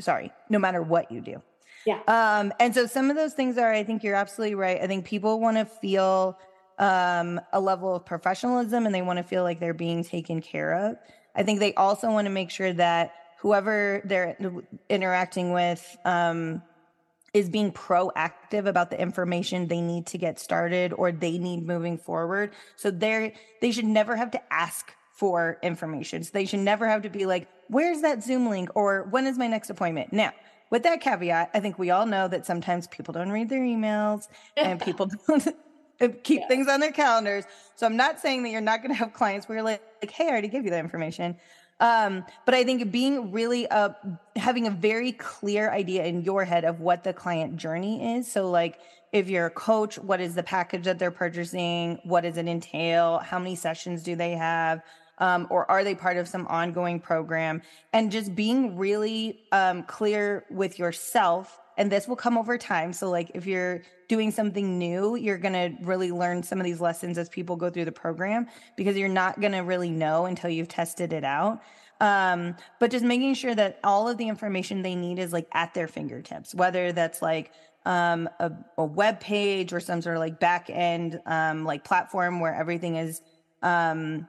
sorry 0.00 0.30
no 0.48 0.58
matter 0.58 0.82
what 0.82 1.10
you 1.10 1.20
do. 1.20 1.42
Yeah. 1.86 2.00
Um, 2.08 2.52
and 2.60 2.74
so 2.74 2.86
some 2.86 3.08
of 3.08 3.16
those 3.16 3.34
things 3.34 3.56
are 3.56 3.72
i 3.72 3.82
think 3.84 4.02
you're 4.02 4.16
absolutely 4.16 4.54
right. 4.54 4.80
I 4.80 4.86
think 4.86 5.04
people 5.04 5.40
want 5.40 5.56
to 5.56 5.64
feel 5.64 6.38
um, 6.78 7.40
a 7.52 7.60
level 7.60 7.94
of 7.94 8.04
professionalism 8.04 8.86
and 8.86 8.94
they 8.94 9.02
want 9.02 9.18
to 9.18 9.22
feel 9.22 9.42
like 9.42 9.60
they're 9.60 9.74
being 9.74 10.04
taken 10.04 10.40
care 10.40 10.74
of. 10.74 10.96
I 11.34 11.42
think 11.42 11.60
they 11.60 11.74
also 11.74 12.10
want 12.10 12.26
to 12.26 12.30
make 12.30 12.50
sure 12.50 12.72
that 12.72 13.14
whoever 13.38 14.00
they're 14.04 14.36
interacting 14.88 15.52
with 15.52 15.96
um, 16.04 16.62
is 17.34 17.48
being 17.48 17.72
proactive 17.72 18.66
about 18.66 18.90
the 18.90 19.00
information 19.00 19.68
they 19.68 19.80
need 19.80 20.06
to 20.06 20.18
get 20.18 20.38
started 20.38 20.92
or 20.92 21.12
they 21.12 21.38
need 21.38 21.66
moving 21.66 21.98
forward. 21.98 22.52
So 22.76 22.90
they're, 22.90 23.32
they 23.60 23.70
should 23.70 23.84
never 23.84 24.16
have 24.16 24.30
to 24.32 24.52
ask 24.52 24.92
for 25.12 25.58
information. 25.62 26.22
So 26.22 26.30
they 26.32 26.46
should 26.46 26.60
never 26.60 26.88
have 26.88 27.02
to 27.02 27.10
be 27.10 27.26
like, 27.26 27.48
where's 27.68 28.00
that 28.02 28.22
Zoom 28.22 28.48
link 28.48 28.70
or 28.74 29.04
when 29.10 29.26
is 29.26 29.36
my 29.36 29.48
next 29.48 29.68
appointment? 29.68 30.12
Now, 30.12 30.32
with 30.70 30.82
that 30.84 31.00
caveat, 31.00 31.50
I 31.54 31.60
think 31.60 31.78
we 31.78 31.90
all 31.90 32.06
know 32.06 32.28
that 32.28 32.46
sometimes 32.46 32.86
people 32.88 33.12
don't 33.12 33.30
read 33.30 33.48
their 33.48 33.60
emails 33.60 34.28
and 34.56 34.80
people 34.84 35.10
don't 35.26 35.48
keep 36.22 36.40
yeah. 36.40 36.48
things 36.48 36.68
on 36.68 36.80
their 36.80 36.92
calendars. 36.92 37.44
So 37.74 37.86
I'm 37.86 37.96
not 37.96 38.20
saying 38.20 38.42
that 38.44 38.50
you're 38.50 38.60
not 38.60 38.82
going 38.82 38.90
to 38.90 38.98
have 38.98 39.12
clients 39.12 39.48
where 39.48 39.56
you're 39.58 39.64
like, 39.64 39.82
like, 40.02 40.10
hey, 40.10 40.26
I 40.26 40.30
already 40.30 40.48
gave 40.48 40.64
you 40.64 40.70
that 40.70 40.80
information. 40.80 41.36
Um, 41.80 42.24
but 42.44 42.54
I 42.54 42.64
think 42.64 42.90
being 42.90 43.30
really 43.30 43.68
uh, 43.68 43.90
having 44.36 44.66
a 44.66 44.70
very 44.70 45.12
clear 45.12 45.70
idea 45.70 46.04
in 46.04 46.22
your 46.22 46.44
head 46.44 46.64
of 46.64 46.80
what 46.80 47.04
the 47.04 47.12
client 47.12 47.56
journey 47.56 48.16
is. 48.16 48.30
So, 48.30 48.50
like, 48.50 48.80
if 49.12 49.28
you're 49.30 49.46
a 49.46 49.50
coach, 49.50 49.98
what 49.98 50.20
is 50.20 50.34
the 50.34 50.42
package 50.42 50.84
that 50.84 50.98
they're 50.98 51.10
purchasing? 51.10 51.98
What 52.04 52.22
does 52.22 52.36
it 52.36 52.46
entail? 52.46 53.18
How 53.18 53.38
many 53.38 53.54
sessions 53.54 54.02
do 54.02 54.16
they 54.16 54.32
have? 54.32 54.82
Um, 55.18 55.46
or 55.50 55.68
are 55.70 55.82
they 55.82 55.94
part 55.94 56.16
of 56.16 56.28
some 56.28 56.46
ongoing 56.48 57.00
program? 57.00 57.62
And 57.92 58.12
just 58.12 58.34
being 58.34 58.76
really 58.76 59.40
um, 59.52 59.82
clear 59.84 60.44
with 60.50 60.78
yourself 60.78 61.58
and 61.78 61.90
this 61.90 62.06
will 62.06 62.16
come 62.16 62.36
over 62.36 62.58
time. 62.58 62.92
So, 62.92 63.08
like, 63.08 63.30
if 63.34 63.46
you're 63.46 63.82
doing 64.08 64.30
something 64.30 64.78
new, 64.78 65.14
you're 65.14 65.38
going 65.38 65.54
to 65.54 65.84
really 65.84 66.10
learn 66.10 66.42
some 66.42 66.58
of 66.58 66.64
these 66.64 66.80
lessons 66.80 67.16
as 67.16 67.28
people 67.28 67.56
go 67.56 67.70
through 67.70 67.86
the 67.86 67.92
program 67.92 68.48
because 68.76 68.96
you're 68.96 69.08
not 69.08 69.40
going 69.40 69.52
to 69.52 69.60
really 69.60 69.90
know 69.90 70.26
until 70.26 70.50
you've 70.50 70.68
tested 70.68 71.12
it 71.12 71.24
out. 71.24 71.62
Um, 72.00 72.56
but 72.80 72.90
just 72.90 73.04
making 73.04 73.34
sure 73.34 73.54
that 73.54 73.78
all 73.82 74.08
of 74.08 74.18
the 74.18 74.28
information 74.28 74.82
they 74.82 74.94
need 74.94 75.18
is 75.18 75.32
like 75.32 75.48
at 75.52 75.72
their 75.72 75.88
fingertips, 75.88 76.54
whether 76.54 76.92
that's 76.92 77.22
like 77.22 77.52
um, 77.86 78.28
a, 78.40 78.52
a 78.76 78.84
web 78.84 79.20
page 79.20 79.72
or 79.72 79.80
some 79.80 80.02
sort 80.02 80.16
of 80.16 80.20
like 80.20 80.38
back 80.40 80.68
end 80.70 81.20
um, 81.26 81.64
like 81.64 81.84
platform 81.84 82.40
where 82.40 82.54
everything 82.54 82.96
is 82.96 83.22
um, 83.62 84.26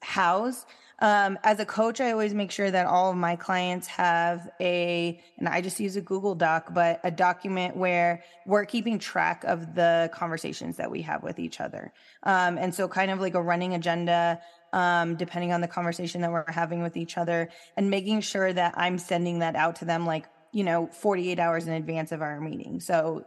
housed 0.00 0.66
um, 1.00 1.38
as 1.42 1.58
a 1.58 1.64
coach, 1.64 2.00
I 2.00 2.12
always 2.12 2.34
make 2.34 2.50
sure 2.50 2.70
that 2.70 2.86
all 2.86 3.10
of 3.10 3.16
my 3.16 3.34
clients 3.36 3.86
have 3.88 4.48
a, 4.60 5.20
and 5.38 5.48
I 5.48 5.60
just 5.60 5.80
use 5.80 5.96
a 5.96 6.00
Google 6.00 6.34
Doc, 6.34 6.72
but 6.72 7.00
a 7.02 7.10
document 7.10 7.76
where 7.76 8.22
we're 8.46 8.64
keeping 8.64 8.98
track 8.98 9.44
of 9.44 9.74
the 9.74 10.10
conversations 10.12 10.76
that 10.76 10.90
we 10.90 11.02
have 11.02 11.22
with 11.22 11.38
each 11.38 11.60
other. 11.60 11.92
Um, 12.22 12.58
and 12.58 12.74
so, 12.74 12.86
kind 12.86 13.10
of 13.10 13.20
like 13.20 13.34
a 13.34 13.42
running 13.42 13.74
agenda, 13.74 14.40
um, 14.72 15.16
depending 15.16 15.52
on 15.52 15.60
the 15.60 15.68
conversation 15.68 16.20
that 16.20 16.30
we're 16.30 16.44
having 16.48 16.82
with 16.82 16.96
each 16.96 17.18
other, 17.18 17.48
and 17.76 17.90
making 17.90 18.20
sure 18.20 18.52
that 18.52 18.74
I'm 18.76 18.98
sending 18.98 19.40
that 19.40 19.56
out 19.56 19.76
to 19.76 19.84
them 19.84 20.06
like, 20.06 20.26
you 20.52 20.64
know, 20.64 20.86
48 20.92 21.38
hours 21.38 21.66
in 21.66 21.72
advance 21.72 22.12
of 22.12 22.22
our 22.22 22.40
meeting. 22.40 22.78
So, 22.78 23.24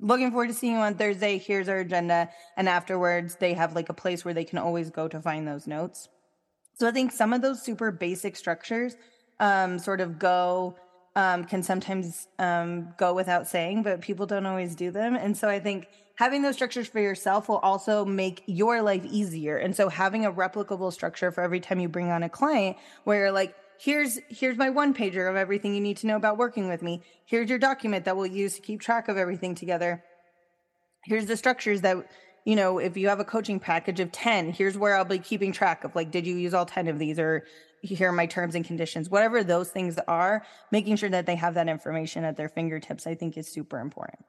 looking 0.00 0.30
forward 0.30 0.48
to 0.48 0.54
seeing 0.54 0.74
you 0.74 0.80
on 0.80 0.94
Thursday. 0.94 1.38
Here's 1.38 1.68
our 1.68 1.78
agenda. 1.78 2.28
And 2.56 2.68
afterwards, 2.68 3.36
they 3.36 3.54
have 3.54 3.74
like 3.74 3.88
a 3.88 3.94
place 3.94 4.24
where 4.24 4.34
they 4.34 4.44
can 4.44 4.58
always 4.58 4.90
go 4.90 5.08
to 5.08 5.20
find 5.20 5.46
those 5.46 5.66
notes. 5.66 6.08
So 6.74 6.88
I 6.88 6.90
think 6.90 7.12
some 7.12 7.32
of 7.32 7.42
those 7.42 7.62
super 7.62 7.90
basic 7.90 8.36
structures 8.36 8.96
um, 9.40 9.78
sort 9.78 10.00
of 10.00 10.18
go 10.18 10.76
um, 11.16 11.44
can 11.44 11.62
sometimes 11.62 12.28
um, 12.38 12.92
go 12.98 13.14
without 13.14 13.46
saying, 13.46 13.82
but 13.82 14.00
people 14.00 14.26
don't 14.26 14.46
always 14.46 14.74
do 14.74 14.90
them. 14.90 15.14
And 15.14 15.36
so 15.36 15.48
I 15.48 15.60
think 15.60 15.88
having 16.16 16.42
those 16.42 16.56
structures 16.56 16.88
for 16.88 17.00
yourself 17.00 17.48
will 17.48 17.58
also 17.58 18.04
make 18.04 18.42
your 18.46 18.82
life 18.82 19.04
easier. 19.04 19.56
And 19.56 19.74
so 19.76 19.88
having 19.88 20.26
a 20.26 20.32
replicable 20.32 20.92
structure 20.92 21.30
for 21.30 21.42
every 21.42 21.60
time 21.60 21.78
you 21.78 21.88
bring 21.88 22.10
on 22.10 22.22
a 22.22 22.28
client 22.28 22.76
where 23.04 23.20
you're 23.20 23.32
like, 23.32 23.54
here's 23.78 24.18
here's 24.28 24.56
my 24.56 24.70
one 24.70 24.94
pager 24.94 25.28
of 25.28 25.36
everything 25.36 25.74
you 25.74 25.80
need 25.80 25.96
to 25.98 26.06
know 26.06 26.16
about 26.16 26.38
working 26.38 26.68
with 26.68 26.82
me. 26.82 27.02
Here's 27.26 27.48
your 27.48 27.58
document 27.58 28.04
that 28.04 28.16
we'll 28.16 28.26
use 28.26 28.54
to 28.56 28.62
keep 28.62 28.80
track 28.80 29.08
of 29.08 29.16
everything 29.16 29.54
together. 29.54 30.02
Here's 31.04 31.26
the 31.26 31.36
structures 31.36 31.80
that 31.82 31.96
you 32.44 32.56
know, 32.56 32.78
if 32.78 32.96
you 32.96 33.08
have 33.08 33.20
a 33.20 33.24
coaching 33.24 33.58
package 33.58 34.00
of 34.00 34.12
10, 34.12 34.52
here's 34.52 34.76
where 34.76 34.96
I'll 34.96 35.04
be 35.04 35.18
keeping 35.18 35.52
track 35.52 35.84
of 35.84 35.94
like, 35.96 36.10
did 36.10 36.26
you 36.26 36.36
use 36.36 36.54
all 36.54 36.66
10 36.66 36.88
of 36.88 36.98
these 36.98 37.18
or 37.18 37.46
here 37.80 38.08
are 38.08 38.12
my 38.12 38.26
terms 38.26 38.54
and 38.54 38.64
conditions, 38.64 39.10
whatever 39.10 39.44
those 39.44 39.70
things 39.70 39.98
are, 40.08 40.44
making 40.70 40.96
sure 40.96 41.10
that 41.10 41.26
they 41.26 41.36
have 41.36 41.54
that 41.54 41.68
information 41.68 42.24
at 42.24 42.36
their 42.36 42.48
fingertips, 42.48 43.06
I 43.06 43.14
think 43.14 43.36
is 43.36 43.46
super 43.46 43.78
important. 43.78 44.24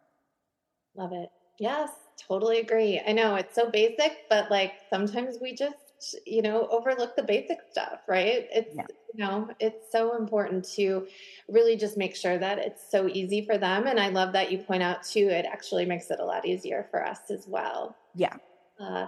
Love 0.95 1.13
it. 1.13 1.29
Yes, 1.59 1.89
totally 2.27 2.59
agree. 2.59 3.01
I 3.05 3.13
know 3.13 3.35
it's 3.35 3.55
so 3.55 3.69
basic, 3.69 4.29
but 4.29 4.51
like 4.51 4.73
sometimes 4.89 5.37
we 5.41 5.55
just, 5.99 6.15
you 6.25 6.41
know, 6.41 6.67
overlook 6.69 7.15
the 7.15 7.23
basic 7.23 7.59
stuff, 7.71 8.01
right? 8.07 8.47
It's, 8.51 8.75
yeah. 8.75 8.85
you 9.13 9.23
know, 9.23 9.49
it's 9.59 9.91
so 9.91 10.15
important 10.15 10.65
to 10.75 11.07
really 11.49 11.75
just 11.75 11.97
make 11.97 12.15
sure 12.15 12.37
that 12.37 12.59
it's 12.59 12.89
so 12.89 13.07
easy 13.07 13.45
for 13.45 13.57
them. 13.57 13.87
And 13.87 13.99
I 13.99 14.09
love 14.09 14.33
that 14.33 14.51
you 14.51 14.59
point 14.59 14.83
out 14.83 15.03
too, 15.03 15.29
it 15.29 15.45
actually 15.45 15.85
makes 15.85 16.09
it 16.11 16.19
a 16.19 16.25
lot 16.25 16.45
easier 16.45 16.87
for 16.91 17.05
us 17.05 17.19
as 17.29 17.45
well. 17.47 17.95
Yeah. 18.13 18.33
Uh, 18.79 19.07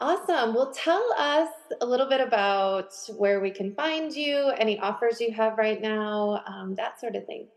awesome. 0.00 0.54
Well, 0.54 0.72
tell 0.72 1.12
us 1.18 1.50
a 1.80 1.86
little 1.86 2.08
bit 2.08 2.20
about 2.20 2.92
where 3.16 3.40
we 3.40 3.50
can 3.50 3.74
find 3.74 4.14
you, 4.14 4.50
any 4.58 4.78
offers 4.78 5.20
you 5.20 5.32
have 5.32 5.58
right 5.58 5.80
now, 5.80 6.42
um, 6.46 6.74
that 6.76 7.00
sort 7.00 7.16
of 7.16 7.26
thing. 7.26 7.48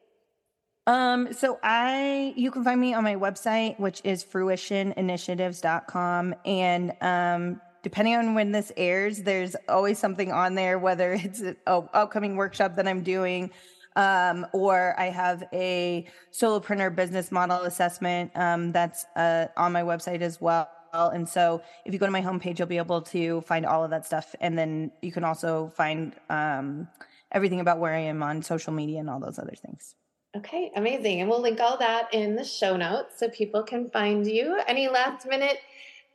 Um, 0.87 1.33
so 1.33 1.59
I 1.61 2.33
you 2.35 2.49
can 2.49 2.63
find 2.63 2.81
me 2.81 2.95
on 2.95 3.03
my 3.03 3.15
website, 3.15 3.79
which 3.79 4.01
is 4.03 4.23
fruitioninitiatives.com. 4.23 6.35
And 6.45 6.93
um 7.01 7.61
depending 7.83 8.15
on 8.15 8.35
when 8.35 8.51
this 8.51 8.71
airs, 8.77 9.23
there's 9.23 9.55
always 9.67 9.99
something 9.99 10.31
on 10.31 10.55
there, 10.55 10.79
whether 10.79 11.13
it's 11.23 11.41
an 11.41 11.57
upcoming 11.67 12.35
workshop 12.35 12.75
that 12.75 12.87
I'm 12.87 13.01
doing, 13.01 13.51
um, 13.95 14.45
or 14.53 14.95
I 14.97 15.05
have 15.09 15.43
a 15.53 16.07
solopreneur 16.31 16.95
business 16.95 17.31
model 17.31 17.61
assessment 17.61 18.31
um, 18.35 18.71
that's 18.71 19.05
uh, 19.15 19.47
on 19.57 19.71
my 19.71 19.81
website 19.81 20.21
as 20.21 20.39
well. 20.39 20.69
And 20.93 21.27
so 21.27 21.61
if 21.85 21.93
you 21.93 21.99
go 21.99 22.05
to 22.05 22.11
my 22.11 22.21
homepage, 22.21 22.57
you'll 22.59 22.67
be 22.67 22.77
able 22.77 23.01
to 23.03 23.41
find 23.41 23.65
all 23.65 23.83
of 23.83 23.91
that 23.91 24.05
stuff. 24.05 24.33
And 24.41 24.57
then 24.57 24.91
you 25.01 25.11
can 25.11 25.23
also 25.23 25.71
find 25.75 26.13
um, 26.29 26.87
everything 27.31 27.59
about 27.59 27.79
where 27.79 27.93
I 27.93 27.99
am 27.99 28.23
on 28.23 28.41
social 28.41 28.73
media 28.73 28.99
and 28.99 29.09
all 29.09 29.19
those 29.19 29.37
other 29.37 29.55
things. 29.55 29.95
Okay, 30.35 30.71
amazing. 30.75 31.21
And 31.21 31.29
we'll 31.29 31.41
link 31.41 31.59
all 31.59 31.77
that 31.77 32.13
in 32.13 32.35
the 32.35 32.43
show 32.43 32.77
notes 32.77 33.19
so 33.19 33.29
people 33.29 33.63
can 33.63 33.89
find 33.89 34.27
you. 34.27 34.61
Any 34.67 34.87
last 34.87 35.27
minute 35.27 35.59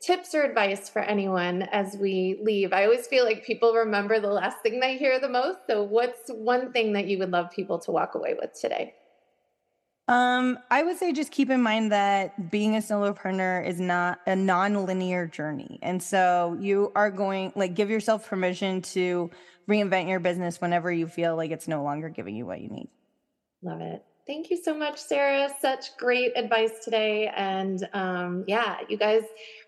tips 0.01 0.35
or 0.35 0.43
advice 0.43 0.89
for 0.89 1.01
anyone 1.01 1.63
as 1.71 1.97
we 1.97 2.39
leave? 2.43 2.73
I 2.73 2.85
always 2.85 3.07
feel 3.07 3.25
like 3.25 3.45
people 3.45 3.73
remember 3.73 4.19
the 4.19 4.27
last 4.27 4.57
thing 4.61 4.79
they 4.79 4.97
hear 4.97 5.19
the 5.19 5.29
most. 5.29 5.59
So, 5.67 5.83
what's 5.83 6.29
one 6.29 6.71
thing 6.71 6.93
that 6.93 7.07
you 7.07 7.17
would 7.19 7.31
love 7.31 7.51
people 7.51 7.79
to 7.79 7.91
walk 7.91 8.15
away 8.15 8.35
with 8.39 8.59
today? 8.59 8.93
Um, 10.07 10.59
I 10.69 10.83
would 10.83 10.97
say 10.97 11.13
just 11.13 11.31
keep 11.31 11.49
in 11.49 11.61
mind 11.61 11.91
that 11.91 12.51
being 12.51 12.75
a 12.75 12.79
solopreneur 12.79 13.67
is 13.67 13.79
not 13.79 14.19
a 14.27 14.35
non-linear 14.35 15.25
journey. 15.25 15.79
And 15.81 16.01
so 16.01 16.55
you 16.59 16.91
are 16.95 17.09
going 17.09 17.51
like 17.55 17.73
give 17.73 17.89
yourself 17.89 18.27
permission 18.27 18.83
to 18.83 19.31
reinvent 19.67 20.07
your 20.07 20.19
business 20.19 20.61
whenever 20.61 20.91
you 20.91 21.07
feel 21.07 21.35
like 21.35 21.49
it's 21.49 21.67
no 21.67 21.83
longer 21.83 22.09
giving 22.09 22.35
you 22.35 22.45
what 22.45 22.61
you 22.61 22.69
need. 22.69 22.87
Love 23.63 23.81
it. 23.81 24.05
Thank 24.27 24.49
you 24.49 24.57
so 24.57 24.75
much, 24.75 24.97
Sarah. 24.97 25.49
Such 25.61 25.95
great 25.97 26.35
advice 26.35 26.83
today. 26.83 27.31
And 27.35 27.87
um, 27.93 28.43
yeah, 28.47 28.77
you 28.89 28.97
guys 28.97 29.21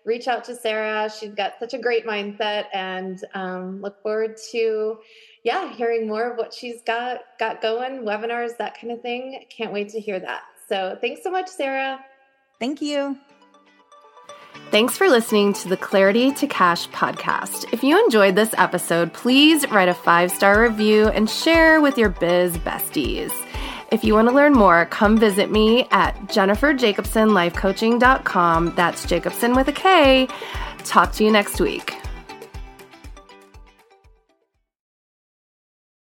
reach 0.04 0.26
out 0.26 0.42
to 0.44 0.56
Sarah. 0.56 1.08
She's 1.08 1.34
got 1.34 1.54
such 1.60 1.74
a 1.74 1.78
great 1.78 2.06
mindset 2.06 2.64
and 2.72 3.22
um, 3.34 3.80
look 3.80 4.02
forward 4.02 4.36
to 4.50 4.98
yeah, 5.44 5.72
hearing 5.72 6.08
more 6.08 6.30
of 6.30 6.36
what 6.36 6.52
she's 6.52 6.82
got 6.82 7.20
got 7.38 7.62
going, 7.62 8.02
webinars, 8.02 8.56
that 8.58 8.78
kind 8.78 8.92
of 8.92 9.00
thing. 9.00 9.44
Can't 9.48 9.72
wait 9.72 9.90
to 9.90 10.00
hear 10.00 10.18
that. 10.18 10.42
So 10.68 10.98
thanks 11.00 11.22
so 11.22 11.30
much, 11.30 11.48
Sarah. 11.48 12.04
Thank 12.58 12.82
you. 12.82 13.16
Thanks 14.70 14.98
for 14.98 15.08
listening 15.08 15.54
to 15.54 15.68
the 15.68 15.76
Clarity 15.76 16.32
to 16.32 16.46
Cash 16.46 16.88
podcast. 16.90 17.72
If 17.72 17.82
you 17.82 17.98
enjoyed 18.04 18.34
this 18.34 18.54
episode, 18.58 19.14
please 19.14 19.66
write 19.70 19.88
a 19.88 19.94
five 19.94 20.30
star 20.30 20.62
review 20.62 21.08
and 21.08 21.30
share 21.30 21.80
with 21.80 21.96
your 21.96 22.10
biz 22.10 22.58
besties. 22.58 23.32
If 23.90 24.04
you 24.04 24.12
want 24.14 24.28
to 24.28 24.34
learn 24.34 24.52
more, 24.52 24.84
come 24.86 25.16
visit 25.16 25.50
me 25.50 25.86
at 25.90 26.14
jenniferjakobsenlifecoaching.com. 26.28 28.74
That's 28.74 29.06
Jakobsen 29.06 29.54
with 29.54 29.68
a 29.68 29.72
K. 29.72 30.28
Talk 30.84 31.12
to 31.12 31.24
you 31.24 31.30
next 31.30 31.60
week. 31.60 31.94